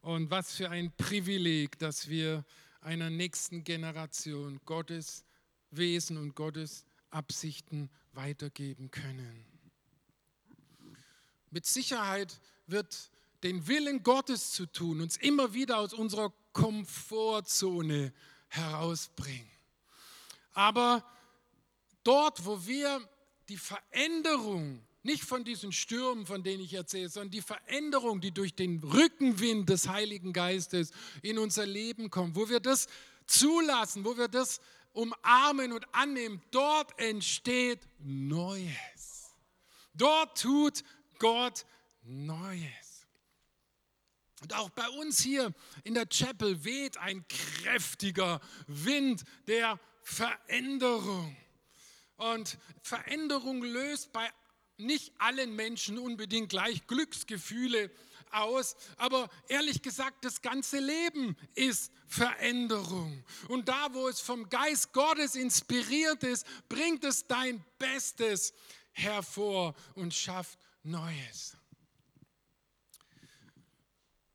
und 0.00 0.30
was 0.30 0.56
für 0.56 0.70
ein 0.70 0.92
Privileg, 0.96 1.78
dass 1.78 2.08
wir 2.08 2.44
einer 2.82 3.10
nächsten 3.10 3.64
Generation 3.64 4.60
Gottes 4.66 5.24
Wesen 5.70 6.16
und 6.16 6.34
Gottes 6.34 6.84
Absichten 7.10 7.90
weitergeben 8.12 8.90
können. 8.90 9.46
Mit 11.50 11.66
Sicherheit 11.66 12.40
wird 12.66 13.10
den 13.42 13.66
Willen 13.66 14.02
Gottes 14.02 14.52
zu 14.52 14.66
tun, 14.66 15.00
uns 15.00 15.16
immer 15.16 15.54
wieder 15.54 15.78
aus 15.78 15.94
unserer 15.94 16.32
Komfortzone 16.52 18.12
herausbringen. 18.48 19.50
Aber 20.52 21.04
dort, 22.04 22.44
wo 22.44 22.66
wir 22.66 23.00
die 23.48 23.56
Veränderung 23.56 24.84
nicht 25.02 25.24
von 25.24 25.44
diesen 25.44 25.72
Stürmen, 25.72 26.26
von 26.26 26.42
denen 26.42 26.62
ich 26.62 26.74
erzähle, 26.74 27.08
sondern 27.08 27.30
die 27.30 27.42
Veränderung, 27.42 28.20
die 28.20 28.32
durch 28.32 28.54
den 28.54 28.78
Rückenwind 28.82 29.68
des 29.68 29.88
Heiligen 29.88 30.32
Geistes 30.32 30.92
in 31.22 31.38
unser 31.38 31.66
Leben 31.66 32.10
kommt, 32.10 32.36
wo 32.36 32.48
wir 32.48 32.60
das 32.60 32.86
zulassen, 33.26 34.04
wo 34.04 34.16
wir 34.16 34.28
das 34.28 34.60
umarmen 34.92 35.72
und 35.72 35.86
annehmen, 35.94 36.42
dort 36.50 36.98
entsteht 36.98 37.80
Neues. 37.98 39.34
Dort 39.94 40.40
tut 40.40 40.84
Gott 41.18 41.64
Neues. 42.02 43.06
Und 44.42 44.54
auch 44.54 44.70
bei 44.70 44.88
uns 44.88 45.20
hier 45.20 45.54
in 45.84 45.94
der 45.94 46.06
Chapel 46.06 46.64
weht 46.64 46.96
ein 46.98 47.24
kräftiger 47.28 48.40
Wind 48.66 49.22
der 49.46 49.78
Veränderung. 50.02 51.36
Und 52.16 52.58
Veränderung 52.82 53.62
löst 53.62 54.12
bei 54.12 54.28
nicht 54.82 55.12
allen 55.18 55.54
Menschen 55.54 55.98
unbedingt 55.98 56.50
gleich 56.50 56.86
Glücksgefühle 56.86 57.90
aus, 58.30 58.76
aber 58.96 59.28
ehrlich 59.48 59.82
gesagt, 59.82 60.24
das 60.24 60.40
ganze 60.42 60.78
Leben 60.78 61.36
ist 61.54 61.92
Veränderung. 62.06 63.24
Und 63.48 63.68
da, 63.68 63.92
wo 63.92 64.08
es 64.08 64.20
vom 64.20 64.48
Geist 64.48 64.92
Gottes 64.92 65.34
inspiriert 65.34 66.24
ist, 66.24 66.46
bringt 66.68 67.04
es 67.04 67.26
dein 67.26 67.64
Bestes 67.78 68.52
hervor 68.92 69.74
und 69.94 70.14
schafft 70.14 70.58
Neues. 70.82 71.56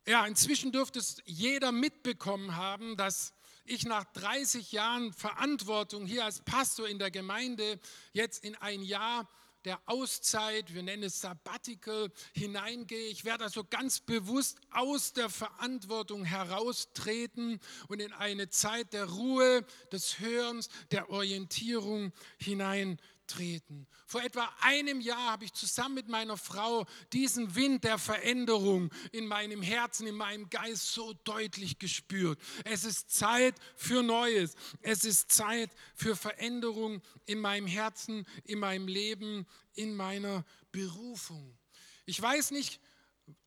Ja, 0.07 0.25
inzwischen 0.25 0.71
dürfte 0.71 0.99
es 0.99 1.21
jeder 1.25 1.71
mitbekommen 1.73 2.55
haben, 2.55 2.95
dass 2.95 3.33
ich 3.65 3.83
nach 3.83 4.05
30 4.13 4.71
Jahren 4.71 5.11
Verantwortung 5.11 6.05
hier 6.05 6.23
als 6.23 6.39
Pastor 6.41 6.87
in 6.87 6.99
der 6.99 7.11
Gemeinde 7.11 7.79
jetzt 8.13 8.45
in 8.45 8.55
ein 8.55 8.81
Jahr 8.81 9.27
der 9.67 9.81
Auszeit, 9.85 10.73
wir 10.73 10.81
nennen 10.81 11.03
es 11.03 11.19
Sabbatical, 11.19 12.09
hineingehe. 12.33 13.09
Ich 13.09 13.25
werde 13.25 13.43
also 13.43 13.65
ganz 13.65 13.99
bewusst 13.99 14.61
aus 14.71 15.11
der 15.11 15.29
Verantwortung 15.29 16.23
heraustreten 16.23 17.59
und 17.89 18.01
in 18.01 18.13
eine 18.13 18.49
Zeit 18.49 18.93
der 18.93 19.09
Ruhe, 19.09 19.65
des 19.91 20.19
Hörens, 20.19 20.69
der 20.91 21.09
Orientierung 21.09 22.13
hineintreten 22.37 23.16
treten. 23.27 23.87
Vor 24.05 24.23
etwa 24.23 24.49
einem 24.61 25.01
Jahr 25.01 25.31
habe 25.31 25.45
ich 25.45 25.53
zusammen 25.53 25.95
mit 25.95 26.07
meiner 26.07 26.37
Frau 26.37 26.85
diesen 27.13 27.55
Wind 27.55 27.83
der 27.83 27.97
Veränderung 27.97 28.91
in 29.11 29.27
meinem 29.27 29.61
Herzen, 29.61 30.07
in 30.07 30.15
meinem 30.15 30.49
Geist 30.49 30.93
so 30.93 31.13
deutlich 31.23 31.77
gespürt. 31.77 32.39
Es 32.63 32.83
ist 32.83 33.11
Zeit 33.11 33.55
für 33.75 34.01
Neues. 34.01 34.55
Es 34.81 35.03
ist 35.03 35.31
Zeit 35.31 35.69
für 35.93 36.15
Veränderung 36.15 37.01
in 37.25 37.39
meinem 37.39 37.67
Herzen, 37.67 38.25
in 38.45 38.59
meinem 38.59 38.87
Leben, 38.87 39.45
in 39.73 39.95
meiner 39.95 40.45
Berufung. 40.71 41.57
Ich 42.05 42.21
weiß 42.21 42.51
nicht, 42.51 42.79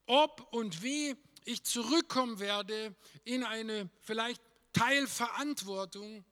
ob 0.06 0.52
und 0.52 0.82
wie 0.82 1.16
ich 1.44 1.64
zurückkommen 1.64 2.38
werde 2.38 2.94
in 3.24 3.44
eine 3.44 3.88
vielleicht 4.02 4.42
Teilverantwortung 4.72 6.24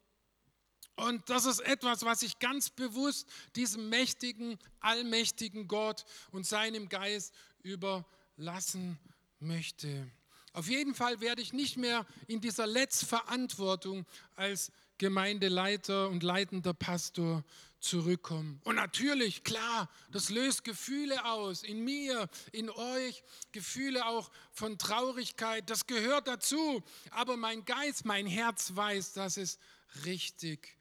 und 0.99 1.31
das 1.31 1.47
ist 1.47 1.61
etwas, 1.61 2.05
was 2.05 2.23
ich 2.23 2.39
ganz 2.39 2.71
bewusst 2.71 3.29
diesem 3.55 3.89
mächtigen, 3.89 4.59
allmächtigen 4.81 5.69
Gott 5.69 6.05
und 6.33 6.47
seinem 6.47 6.89
Geist 6.89 7.33
überlassen 7.63 8.99
möchte. 9.39 10.11
Auf 10.53 10.69
jeden 10.69 10.95
Fall 10.95 11.21
werde 11.21 11.41
ich 11.41 11.53
nicht 11.53 11.77
mehr 11.77 12.05
in 12.27 12.41
dieser 12.41 12.67
Letztverantwortung 12.67 14.07
als 14.35 14.73
Gemeindeleiter 14.99 16.09
und 16.09 16.25
leitender 16.25 16.75
Pastor 16.75 17.45
zurückkommen. 17.79 18.61
Und 18.65 18.75
natürlich, 18.75 19.45
klar, 19.45 19.89
das 20.11 20.31
löst 20.31 20.65
Gefühle 20.65 21.25
aus, 21.25 21.63
in 21.63 21.85
mir, 21.85 22.29
in 22.51 22.71
euch, 22.71 23.23
Gefühle 23.53 24.05
auch 24.07 24.33
von 24.51 24.79
Traurigkeit, 24.79 25.71
das 25.71 25.87
gehört 25.87 26.27
dazu. 26.27 26.83
Aber 27.11 27.37
mein 27.37 27.65
Geist, 27.65 28.05
mein 28.05 28.27
Herz 28.27 28.73
weiß, 28.75 29.13
dass 29.13 29.37
es 29.37 29.61
richtig 30.05 30.78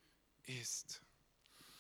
ist. 0.47 1.01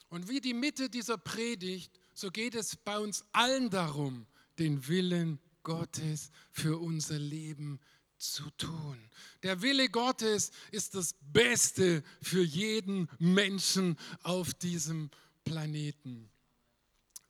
Und 0.09 0.29
wie 0.29 0.39
die 0.39 0.53
Mitte 0.53 0.89
dieser 0.89 1.17
Predigt, 1.17 1.91
so 2.13 2.31
geht 2.31 2.55
es 2.55 2.75
bei 2.75 2.97
uns 2.99 3.25
allen 3.31 3.69
darum, 3.69 4.25
den 4.59 4.87
Willen 4.87 5.39
Gottes 5.63 6.31
für 6.51 6.77
unser 6.77 7.19
Leben 7.19 7.79
zu 8.17 8.49
tun. 8.51 8.97
Der 9.43 9.61
Wille 9.61 9.89
Gottes 9.89 10.51
ist 10.71 10.95
das 10.95 11.13
Beste 11.21 12.03
für 12.21 12.41
jeden 12.41 13.09
Menschen 13.19 13.97
auf 14.23 14.53
diesem 14.53 15.11
Planeten. 15.43 16.29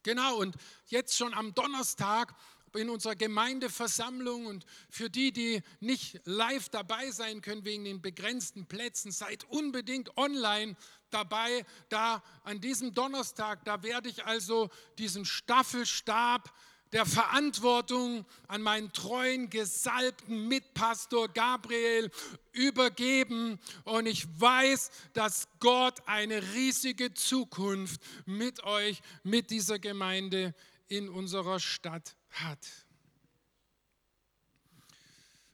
Genau, 0.04 0.38
und 0.38 0.56
jetzt 0.86 1.18
schon 1.18 1.34
am 1.34 1.54
Donnerstag 1.54 2.34
in 2.76 2.90
unserer 2.90 3.16
Gemeindeversammlung 3.16 4.46
und 4.46 4.66
für 4.90 5.10
die, 5.10 5.32
die 5.32 5.62
nicht 5.80 6.22
live 6.26 6.70
dabei 6.70 7.12
sein 7.12 7.42
können 7.42 7.66
wegen 7.66 7.86
den 7.86 8.02
begrenzten 8.02 8.66
Plätzen, 8.66 9.12
seid 9.12 9.46
unbedingt 9.50 10.18
online 10.18 10.76
dabei, 11.10 11.66
da 11.90 12.24
an 12.44 12.60
diesem 12.62 12.94
Donnerstag, 12.94 13.64
da 13.66 13.84
werde 13.84 14.10
ich 14.10 14.26
also 14.26 14.70
diesen 14.98 15.26
Staffelstab 15.26 16.54
der 16.94 17.06
Verantwortung 17.06 18.26
an 18.48 18.62
meinen 18.62 18.94
treuen, 18.94 19.50
gesalbten 19.50 20.48
Mitpastor 20.48 21.28
Gabriel 21.30 22.10
übergeben. 22.54 23.60
Und 23.84 24.06
ich 24.06 24.26
weiß, 24.40 24.90
dass 25.14 25.48
Gott 25.60 26.02
eine 26.06 26.42
riesige 26.54 27.14
Zukunft 27.14 28.02
mit 28.26 28.64
euch, 28.64 29.02
mit 29.24 29.50
dieser 29.50 29.80
Gemeinde 29.80 30.54
in 30.88 31.10
unserer 31.10 31.60
Stadt 31.60 32.17
hat. 32.32 32.68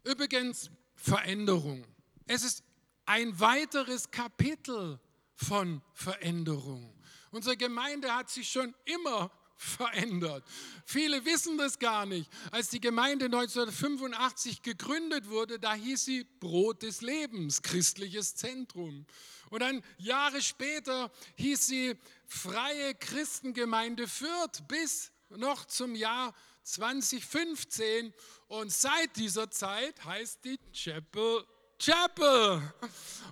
Übrigens 0.04 0.70
Veränderung. 0.96 1.86
Es 2.28 2.44
ist 2.44 2.64
ein 3.06 3.40
weiteres 3.40 4.12
Kapitel 4.12 5.00
von 5.36 5.82
Veränderung. 5.94 6.94
Unsere 7.32 7.58
Gemeinde 7.58 8.14
hat 8.14 8.30
sich 8.30 8.50
schon 8.50 8.74
immer 8.86 9.32
verändert. 9.56 10.44
Viele 10.86 11.24
wissen 11.26 11.58
das 11.58 11.80
gar 11.80 12.06
nicht. 12.06 12.30
Als 12.52 12.70
die 12.70 12.82
Gemeinde 12.82 13.26
1985 13.26 14.62
gegründet 14.62 15.30
wurde, 15.30 15.60
da 15.60 15.74
hieß 15.74 16.06
sie 16.06 16.26
Brot 16.40 16.84
des 16.84 17.02
Lebens, 17.02 17.62
christliches 17.62 18.36
Zentrum. 18.36 19.06
Und 19.50 19.62
dann 19.62 19.82
Jahre 19.98 20.42
später 20.42 21.12
hieß 21.36 21.68
sie 21.68 21.96
Freie 22.26 22.96
Christengemeinde 22.96 24.08
Fürth 24.08 24.68
bis 24.68 25.12
noch 25.30 25.66
zum 25.66 25.96
Jahr 25.96 26.34
2015. 26.64 28.14
Und 28.48 28.72
seit 28.72 29.16
dieser 29.16 29.50
Zeit 29.52 30.04
heißt 30.04 30.44
die 30.46 30.60
Chapel 30.74 31.46
Chapel. 31.84 32.62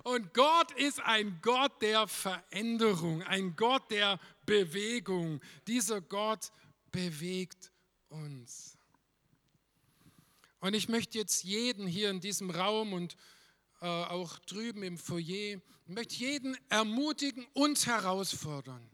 Und 0.04 0.34
Gott 0.34 0.72
ist 0.72 1.00
ein 1.00 1.38
Gott 1.40 1.80
der 1.80 2.06
Veränderung, 2.06 3.22
ein 3.22 3.56
Gott 3.56 3.90
der 3.90 4.20
Bewegung. 4.44 5.40
Dieser 5.66 6.00
Gott 6.02 6.52
bewegt 6.90 7.72
uns. 8.10 8.76
Und 10.60 10.74
ich 10.74 10.88
möchte 10.88 11.18
jetzt 11.18 11.44
jeden 11.44 11.86
hier 11.86 12.10
in 12.10 12.20
diesem 12.20 12.50
Raum 12.50 12.92
und 12.92 13.16
äh, 13.80 13.86
auch 13.86 14.38
drüben 14.40 14.82
im 14.82 14.98
Foyer, 14.98 15.60
möchte 15.86 16.16
jeden 16.16 16.56
ermutigen 16.68 17.46
und 17.54 17.86
herausfordern. 17.86 18.86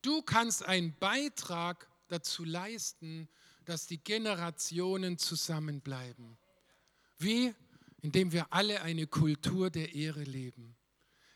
Du 0.00 0.22
kannst 0.22 0.64
einen 0.64 0.98
Beitrag 0.98 1.88
dazu 2.08 2.44
leisten, 2.44 3.28
dass 3.64 3.86
die 3.86 4.02
Generationen 4.02 5.18
zusammenbleiben. 5.18 6.36
Wie? 7.18 7.54
indem 8.02 8.32
wir 8.32 8.52
alle 8.52 8.82
eine 8.82 9.06
Kultur 9.06 9.70
der 9.70 9.94
Ehre 9.94 10.24
leben, 10.24 10.76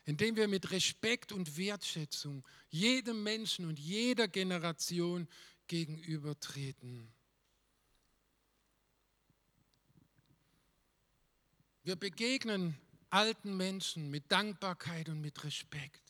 indem 0.05 0.35
wir 0.35 0.47
mit 0.47 0.69
Respekt 0.71 1.31
und 1.31 1.57
Wertschätzung 1.57 2.45
jedem 2.69 3.23
Menschen 3.23 3.65
und 3.65 3.79
jeder 3.79 4.27
Generation 4.27 5.27
gegenübertreten. 5.67 7.11
Wir 11.83 11.95
begegnen 11.95 12.77
alten 13.09 13.55
Menschen 13.55 14.09
mit 14.11 14.29
Dankbarkeit 14.29 15.07
und 15.07 15.21
mit 15.21 15.41
Respekt. 15.45 16.06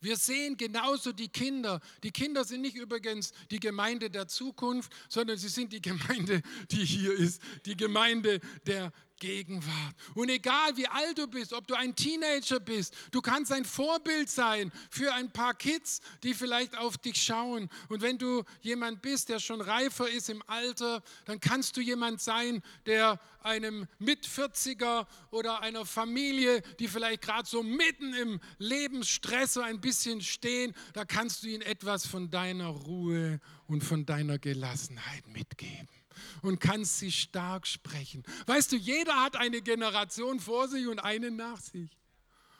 Wir 0.00 0.16
sehen 0.16 0.56
genauso 0.56 1.12
die 1.12 1.28
Kinder. 1.28 1.80
Die 2.02 2.12
Kinder 2.12 2.44
sind 2.44 2.60
nicht 2.60 2.76
übrigens 2.76 3.32
die 3.50 3.58
Gemeinde 3.58 4.10
der 4.10 4.28
Zukunft, 4.28 4.92
sondern 5.08 5.38
sie 5.38 5.48
sind 5.48 5.72
die 5.72 5.82
Gemeinde, 5.82 6.42
die 6.70 6.84
hier 6.84 7.12
ist, 7.12 7.42
die 7.66 7.76
Gemeinde 7.76 8.40
der 8.66 8.92
Gegenwart. 9.18 9.94
Und 10.14 10.28
egal 10.28 10.76
wie 10.76 10.86
alt 10.86 11.18
du 11.18 11.26
bist, 11.26 11.52
ob 11.52 11.66
du 11.66 11.74
ein 11.74 11.94
Teenager 11.94 12.60
bist, 12.60 12.94
du 13.10 13.20
kannst 13.20 13.52
ein 13.52 13.64
Vorbild 13.64 14.28
sein 14.28 14.72
für 14.90 15.12
ein 15.14 15.30
paar 15.30 15.54
Kids, 15.54 16.00
die 16.22 16.34
vielleicht 16.34 16.76
auf 16.76 16.98
dich 16.98 17.22
schauen. 17.22 17.68
Und 17.88 18.02
wenn 18.02 18.18
du 18.18 18.44
jemand 18.60 19.02
bist, 19.02 19.28
der 19.28 19.38
schon 19.38 19.60
reifer 19.60 20.08
ist 20.08 20.28
im 20.28 20.42
Alter, 20.46 21.02
dann 21.24 21.40
kannst 21.40 21.76
du 21.76 21.80
jemand 21.80 22.20
sein, 22.20 22.62
der 22.86 23.20
einem 23.42 23.86
Mit-40er 23.98 25.06
oder 25.30 25.62
einer 25.62 25.86
Familie, 25.86 26.62
die 26.78 26.88
vielleicht 26.88 27.22
gerade 27.22 27.48
so 27.48 27.62
mitten 27.62 28.14
im 28.14 28.40
Lebensstress 28.58 29.54
so 29.54 29.60
ein 29.60 29.80
bisschen 29.80 30.20
stehen, 30.20 30.74
da 30.92 31.04
kannst 31.04 31.42
du 31.42 31.48
ihnen 31.48 31.62
etwas 31.62 32.06
von 32.06 32.30
deiner 32.30 32.68
Ruhe 32.68 33.40
und 33.66 33.82
von 33.82 34.04
deiner 34.04 34.38
Gelassenheit 34.38 35.26
mitgeben 35.28 35.97
und 36.42 36.60
kannst 36.60 36.98
sie 36.98 37.12
stark 37.12 37.66
sprechen. 37.66 38.22
Weißt 38.46 38.72
du, 38.72 38.76
jeder 38.76 39.22
hat 39.22 39.36
eine 39.36 39.62
Generation 39.62 40.40
vor 40.40 40.68
sich 40.68 40.86
und 40.86 40.98
eine 40.98 41.30
nach 41.30 41.60
sich. 41.60 41.90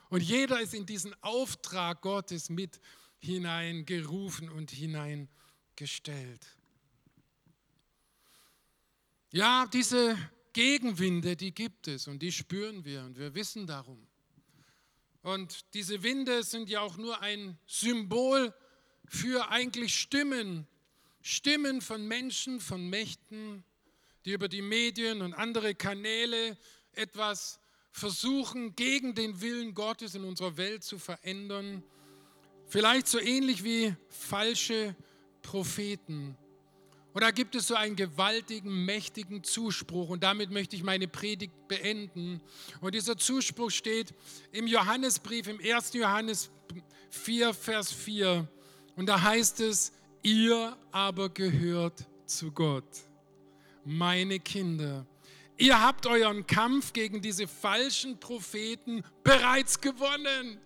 Und 0.09 0.21
jeder 0.21 0.59
ist 0.59 0.73
in 0.73 0.85
diesen 0.85 1.15
Auftrag 1.21 2.01
Gottes 2.01 2.49
mit 2.49 2.79
hineingerufen 3.19 4.49
und 4.49 4.71
hineingestellt. 4.71 6.45
Ja, 9.31 9.67
diese 9.67 10.17
Gegenwinde, 10.53 11.35
die 11.35 11.53
gibt 11.53 11.87
es 11.87 12.07
und 12.07 12.19
die 12.19 12.31
spüren 12.31 12.83
wir 12.83 13.03
und 13.03 13.17
wir 13.17 13.35
wissen 13.35 13.67
darum. 13.67 14.07
Und 15.21 15.73
diese 15.73 16.01
Winde 16.01 16.43
sind 16.43 16.69
ja 16.69 16.81
auch 16.81 16.97
nur 16.97 17.21
ein 17.21 17.57
Symbol 17.67 18.53
für 19.05 19.49
eigentlich 19.51 19.95
Stimmen, 19.95 20.67
Stimmen 21.21 21.81
von 21.81 22.07
Menschen, 22.07 22.59
von 22.59 22.89
Mächten, 22.89 23.63
die 24.25 24.31
über 24.31 24.47
die 24.47 24.61
Medien 24.61 25.21
und 25.21 25.33
andere 25.33 25.75
Kanäle 25.75 26.57
etwas 26.93 27.59
versuchen, 27.91 28.75
gegen 28.75 29.15
den 29.15 29.41
Willen 29.41 29.73
Gottes 29.73 30.15
in 30.15 30.23
unserer 30.23 30.57
Welt 30.57 30.83
zu 30.83 30.97
verändern. 30.99 31.83
Vielleicht 32.67 33.07
so 33.07 33.19
ähnlich 33.19 33.63
wie 33.63 33.95
falsche 34.09 34.95
Propheten. 35.41 36.37
Und 37.13 37.23
da 37.23 37.31
gibt 37.31 37.55
es 37.55 37.67
so 37.67 37.75
einen 37.75 37.95
gewaltigen, 37.95 38.85
mächtigen 38.85 39.43
Zuspruch. 39.43 40.09
Und 40.09 40.23
damit 40.23 40.51
möchte 40.51 40.75
ich 40.75 40.83
meine 40.83 41.07
Predigt 41.07 41.67
beenden. 41.67 42.41
Und 42.81 42.93
dieser 42.93 43.17
Zuspruch 43.17 43.71
steht 43.71 44.13
im 44.51 44.67
Johannesbrief, 44.67 45.47
im 45.47 45.59
1. 45.59 45.93
Johannes 45.93 46.51
4, 47.09 47.53
Vers 47.53 47.91
4. 47.91 48.47
Und 48.95 49.07
da 49.07 49.21
heißt 49.21 49.59
es, 49.61 49.91
Ihr 50.21 50.77
aber 50.91 51.29
gehört 51.29 52.05
zu 52.25 52.51
Gott, 52.51 52.89
meine 53.85 54.39
Kinder. 54.39 55.05
Ihr 55.57 55.81
habt 55.81 56.05
euren 56.05 56.45
Kampf 56.45 56.93
gegen 56.93 57.21
diese 57.21 57.47
falschen 57.47 58.19
Propheten 58.19 59.03
bereits 59.23 59.79
gewonnen. 59.79 60.59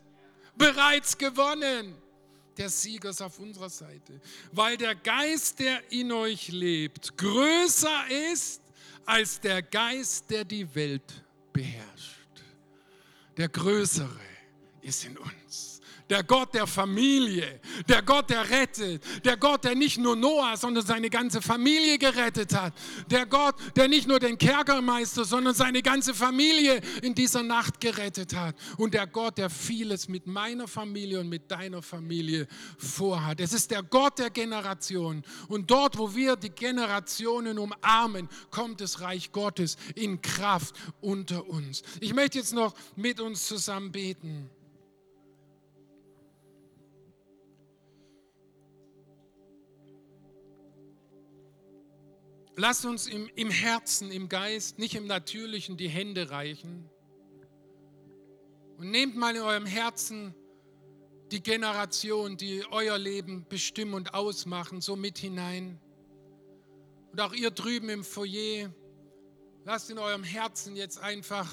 Bereits 0.56 1.18
gewonnen. 1.18 1.96
Der 2.58 2.70
Sieger 2.70 3.10
ist 3.10 3.22
auf 3.22 3.40
unserer 3.40 3.70
Seite, 3.70 4.22
weil 4.52 4.78
der 4.78 4.94
Geist, 4.94 5.58
der 5.60 5.92
in 5.92 6.12
euch 6.12 6.50
lebt, 6.50 7.18
größer 7.18 8.32
ist 8.32 8.62
als 9.06 9.40
der 9.40 9.64
Geist, 9.64 10.30
der 10.30 10.46
die 10.46 10.76
Welt 10.76 11.24
beherrscht. 11.52 12.44
Der 13.38 13.50
Größere 13.50 14.20
ist 14.82 15.06
in 15.06 15.18
uns 15.18 15.73
der 16.14 16.24
Gott 16.24 16.54
der 16.54 16.68
Familie, 16.68 17.60
der 17.90 18.04
Gott, 18.04 18.30
der 18.30 18.48
rettet, 18.48 19.02
der 19.26 19.36
Gott, 19.36 19.64
der 19.64 19.74
nicht 19.74 19.98
nur 19.98 20.16
Noah, 20.16 20.56
sondern 20.56 20.86
seine 20.86 21.10
ganze 21.10 21.42
Familie 21.42 21.98
gerettet 21.98 22.54
hat, 22.54 22.76
der 23.10 23.26
Gott, 23.26 23.56
der 23.76 23.88
nicht 23.88 24.08
nur 24.08 24.20
den 24.20 24.38
Kerkermeister, 24.38 25.26
sondern 25.26 25.56
seine 25.56 25.82
ganze 25.82 26.14
Familie 26.14 26.82
in 27.02 27.16
dieser 27.16 27.42
Nacht 27.42 27.82
gerettet 27.82 28.36
hat 28.36 28.56
und 28.78 28.94
der 28.94 29.08
Gott, 29.08 29.40
der 29.40 29.50
vieles 29.50 30.08
mit 30.08 30.28
meiner 30.28 30.68
Familie 30.68 31.20
und 31.20 31.30
mit 31.30 31.50
deiner 31.50 31.82
Familie 31.82 32.48
vorhat. 32.78 33.40
Es 33.40 33.52
ist 33.52 33.72
der 33.72 33.82
Gott 33.82 34.20
der 34.20 34.30
Generation 34.30 35.24
und 35.48 35.72
dort, 35.72 35.98
wo 35.98 36.14
wir 36.14 36.36
die 36.36 36.52
Generationen 36.52 37.58
umarmen, 37.58 38.30
kommt 38.52 38.82
das 38.82 39.02
Reich 39.02 39.32
Gottes 39.32 39.78
in 39.96 40.22
Kraft 40.22 40.76
unter 41.02 41.48
uns. 41.48 41.82
Ich 42.02 42.14
möchte 42.14 42.38
jetzt 42.38 42.54
noch 42.54 42.76
mit 42.96 43.20
uns 43.20 43.48
zusammen 43.48 43.92
beten. 43.92 44.52
Lasst 52.56 52.86
uns 52.86 53.08
im, 53.08 53.30
im 53.36 53.50
Herzen, 53.50 54.12
im 54.12 54.30
Geist, 54.30 54.78
nicht 54.78 54.96
im 54.96 55.08
Natürlichen 55.08 55.76
die 55.76 55.90
Hände 55.90 56.30
reichen. 56.30 56.88
Und 58.78 58.92
nehmt 58.92 59.16
mal 59.16 59.36
in 59.36 59.42
eurem 59.42 59.66
Herzen 59.66 60.36
die 61.32 61.42
Generation, 61.42 62.38
die 62.38 62.64
euer 62.70 62.98
Leben 63.00 63.48
bestimmen 63.50 63.96
und 63.96 64.14
ausmachen, 64.14 64.82
so 64.82 64.96
mit 64.96 65.18
hinein. 65.18 65.80
Und 67.12 67.22
auch 67.22 67.34
ihr 67.34 67.50
drüben 67.50 67.90
im 67.90 68.04
Foyer, 68.04 68.72
lasst 69.66 69.90
in 69.90 69.98
eurem 69.98 70.24
Herzen 70.24 70.76
jetzt 70.76 71.00
einfach 71.00 71.52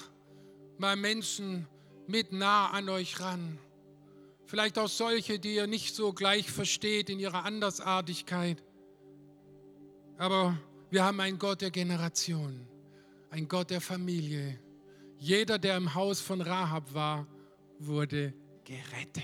mal 0.76 0.96
Menschen 0.96 1.66
mit 2.06 2.32
nah 2.32 2.70
an 2.70 2.90
euch 2.90 3.20
ran. 3.20 3.58
Vielleicht 4.44 4.78
auch 4.78 4.88
solche, 4.88 5.38
die 5.38 5.54
ihr 5.54 5.66
nicht 5.66 5.94
so 5.94 6.12
gleich 6.12 6.50
versteht 6.50 7.08
in 7.08 7.20
ihrer 7.20 7.44
Andersartigkeit. 7.44 8.62
Aber 10.18 10.58
wir 10.90 11.04
haben 11.04 11.20
einen 11.20 11.38
Gott 11.38 11.60
der 11.60 11.70
Generation, 11.70 12.66
einen 13.30 13.46
Gott 13.46 13.70
der 13.70 13.80
Familie. 13.80 14.58
Jeder, 15.18 15.56
der 15.58 15.76
im 15.76 15.94
Haus 15.94 16.20
von 16.20 16.40
Rahab 16.40 16.92
war, 16.92 17.28
wurde 17.78 18.34
gerettet. 18.64 19.22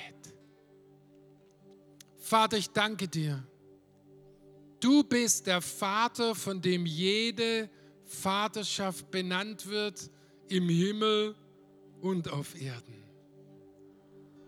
Vater, 2.18 2.56
ich 2.56 2.70
danke 2.70 3.08
dir. 3.08 3.44
Du 4.78 5.02
bist 5.02 5.44
der 5.46 5.60
Vater, 5.60 6.36
von 6.36 6.62
dem 6.62 6.86
jede 6.86 7.68
Vaterschaft 8.04 9.10
benannt 9.10 9.66
wird 9.66 10.08
im 10.48 10.68
Himmel 10.68 11.34
und 12.00 12.30
auf 12.30 12.54
Erden. 12.60 13.02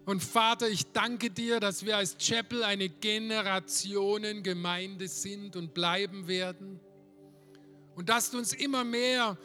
Und 0.05 0.23
Vater, 0.23 0.69
ich 0.69 0.93
danke 0.93 1.31
dir, 1.31 1.59
dass 1.61 1.85
wir 1.85 1.97
als 1.97 2.17
Chapel 2.19 2.63
eine 2.63 2.89
Generationengemeinde 2.89 5.09
sind 5.09 5.57
und 5.57 5.75
bleiben 5.75 6.29
werden 6.29 6.79
und 7.99 8.09
dass 8.09 8.31
du 8.31 8.39
uns 8.39 8.53
immer 8.53 8.85
mehr 8.85 9.37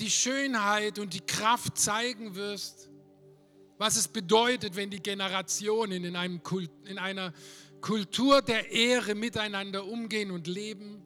die 0.00 0.10
Schönheit 0.10 0.98
und 0.98 1.14
die 1.14 1.20
Kraft 1.20 1.78
zeigen 1.78 2.34
wirst, 2.34 2.90
was 3.78 3.94
es 3.94 4.08
bedeutet, 4.08 4.74
wenn 4.74 4.90
die 4.90 5.00
Generationen 5.00 6.02
in, 6.02 6.16
einem 6.16 6.42
Kult, 6.42 6.68
in 6.86 6.98
einer 6.98 7.32
Kultur 7.80 8.42
der 8.42 8.72
Ehre 8.72 9.14
miteinander 9.14 9.86
umgehen 9.86 10.32
und 10.32 10.48
leben. 10.48 11.00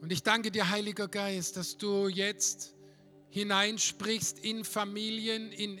Und 0.00 0.10
ich 0.10 0.24
danke 0.24 0.50
dir, 0.50 0.68
Heiliger 0.68 1.06
Geist, 1.06 1.56
dass 1.56 1.76
du 1.76 2.08
jetzt 2.08 2.74
hineinsprichst 3.28 4.40
in 4.40 4.64
Familien, 4.64 5.52
in, 5.52 5.80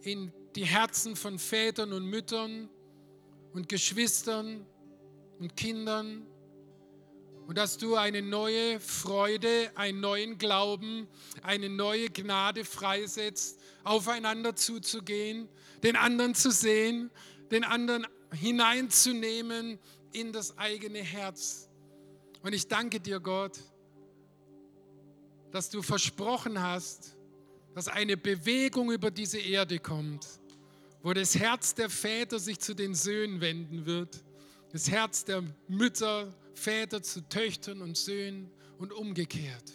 in 0.00 0.32
die 0.56 0.64
Herzen 0.64 1.14
von 1.16 1.38
Vätern 1.38 1.92
und 1.92 2.06
Müttern 2.06 2.70
und 3.52 3.68
Geschwistern 3.68 4.64
und 5.38 5.54
Kindern 5.58 6.26
und 7.46 7.58
dass 7.58 7.76
du 7.76 7.96
eine 7.96 8.22
neue 8.22 8.80
Freude, 8.80 9.70
einen 9.74 10.00
neuen 10.00 10.38
Glauben, 10.38 11.08
eine 11.42 11.68
neue 11.68 12.08
Gnade 12.08 12.64
freisetzt, 12.64 13.58
aufeinander 13.84 14.54
zuzugehen, 14.54 15.48
den 15.82 15.96
anderen 15.96 16.34
zu 16.34 16.50
sehen, 16.50 17.10
den 17.50 17.64
anderen 17.64 18.06
hineinzunehmen 18.32 19.78
in 20.12 20.32
das 20.32 20.56
eigene 20.58 21.00
Herz. 21.00 21.68
Und 22.42 22.54
ich 22.54 22.68
danke 22.68 23.00
dir, 23.00 23.20
Gott, 23.20 23.58
dass 25.50 25.68
du 25.68 25.82
versprochen 25.82 26.60
hast, 26.60 27.16
dass 27.74 27.88
eine 27.88 28.16
Bewegung 28.16 28.90
über 28.90 29.10
diese 29.10 29.38
Erde 29.38 29.78
kommt, 29.78 30.26
wo 31.02 31.12
das 31.12 31.34
Herz 31.34 31.74
der 31.74 31.90
Väter 31.90 32.38
sich 32.38 32.58
zu 32.60 32.74
den 32.74 32.94
Söhnen 32.94 33.40
wenden 33.40 33.86
wird, 33.86 34.22
das 34.72 34.90
Herz 34.90 35.24
der 35.24 35.42
Mütter 35.68 36.32
Väter 36.54 37.02
zu 37.02 37.20
Töchtern 37.28 37.80
und 37.82 37.96
Söhnen 37.96 38.50
und 38.78 38.92
umgekehrt. 38.92 39.72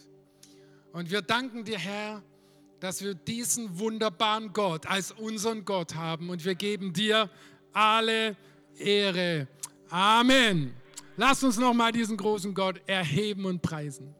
Und 0.94 1.12
wir 1.12 1.22
danken 1.22 1.64
dir, 1.64 1.78
Herr, 1.78 2.24
dass 2.80 3.04
wir 3.04 3.14
diesen 3.14 3.80
wunderbaren 3.80 4.54
Gott 4.54 4.86
als 4.86 5.12
unseren 5.12 5.66
Gott 5.66 5.96
haben 5.96 6.30
und 6.30 6.46
wir 6.46 6.56
geben 6.56 6.94
dir 6.94 7.30
alle 7.74 8.36
Ehre. 8.78 9.48
Amen. 9.90 10.74
Lass 11.16 11.44
uns 11.44 11.58
noch 11.58 11.74
mal 11.74 11.92
diesen 11.92 12.18
großen 12.18 12.54
Gott 12.54 12.82
erheben 12.86 13.46
und 13.46 13.62
preisen. 13.62 14.14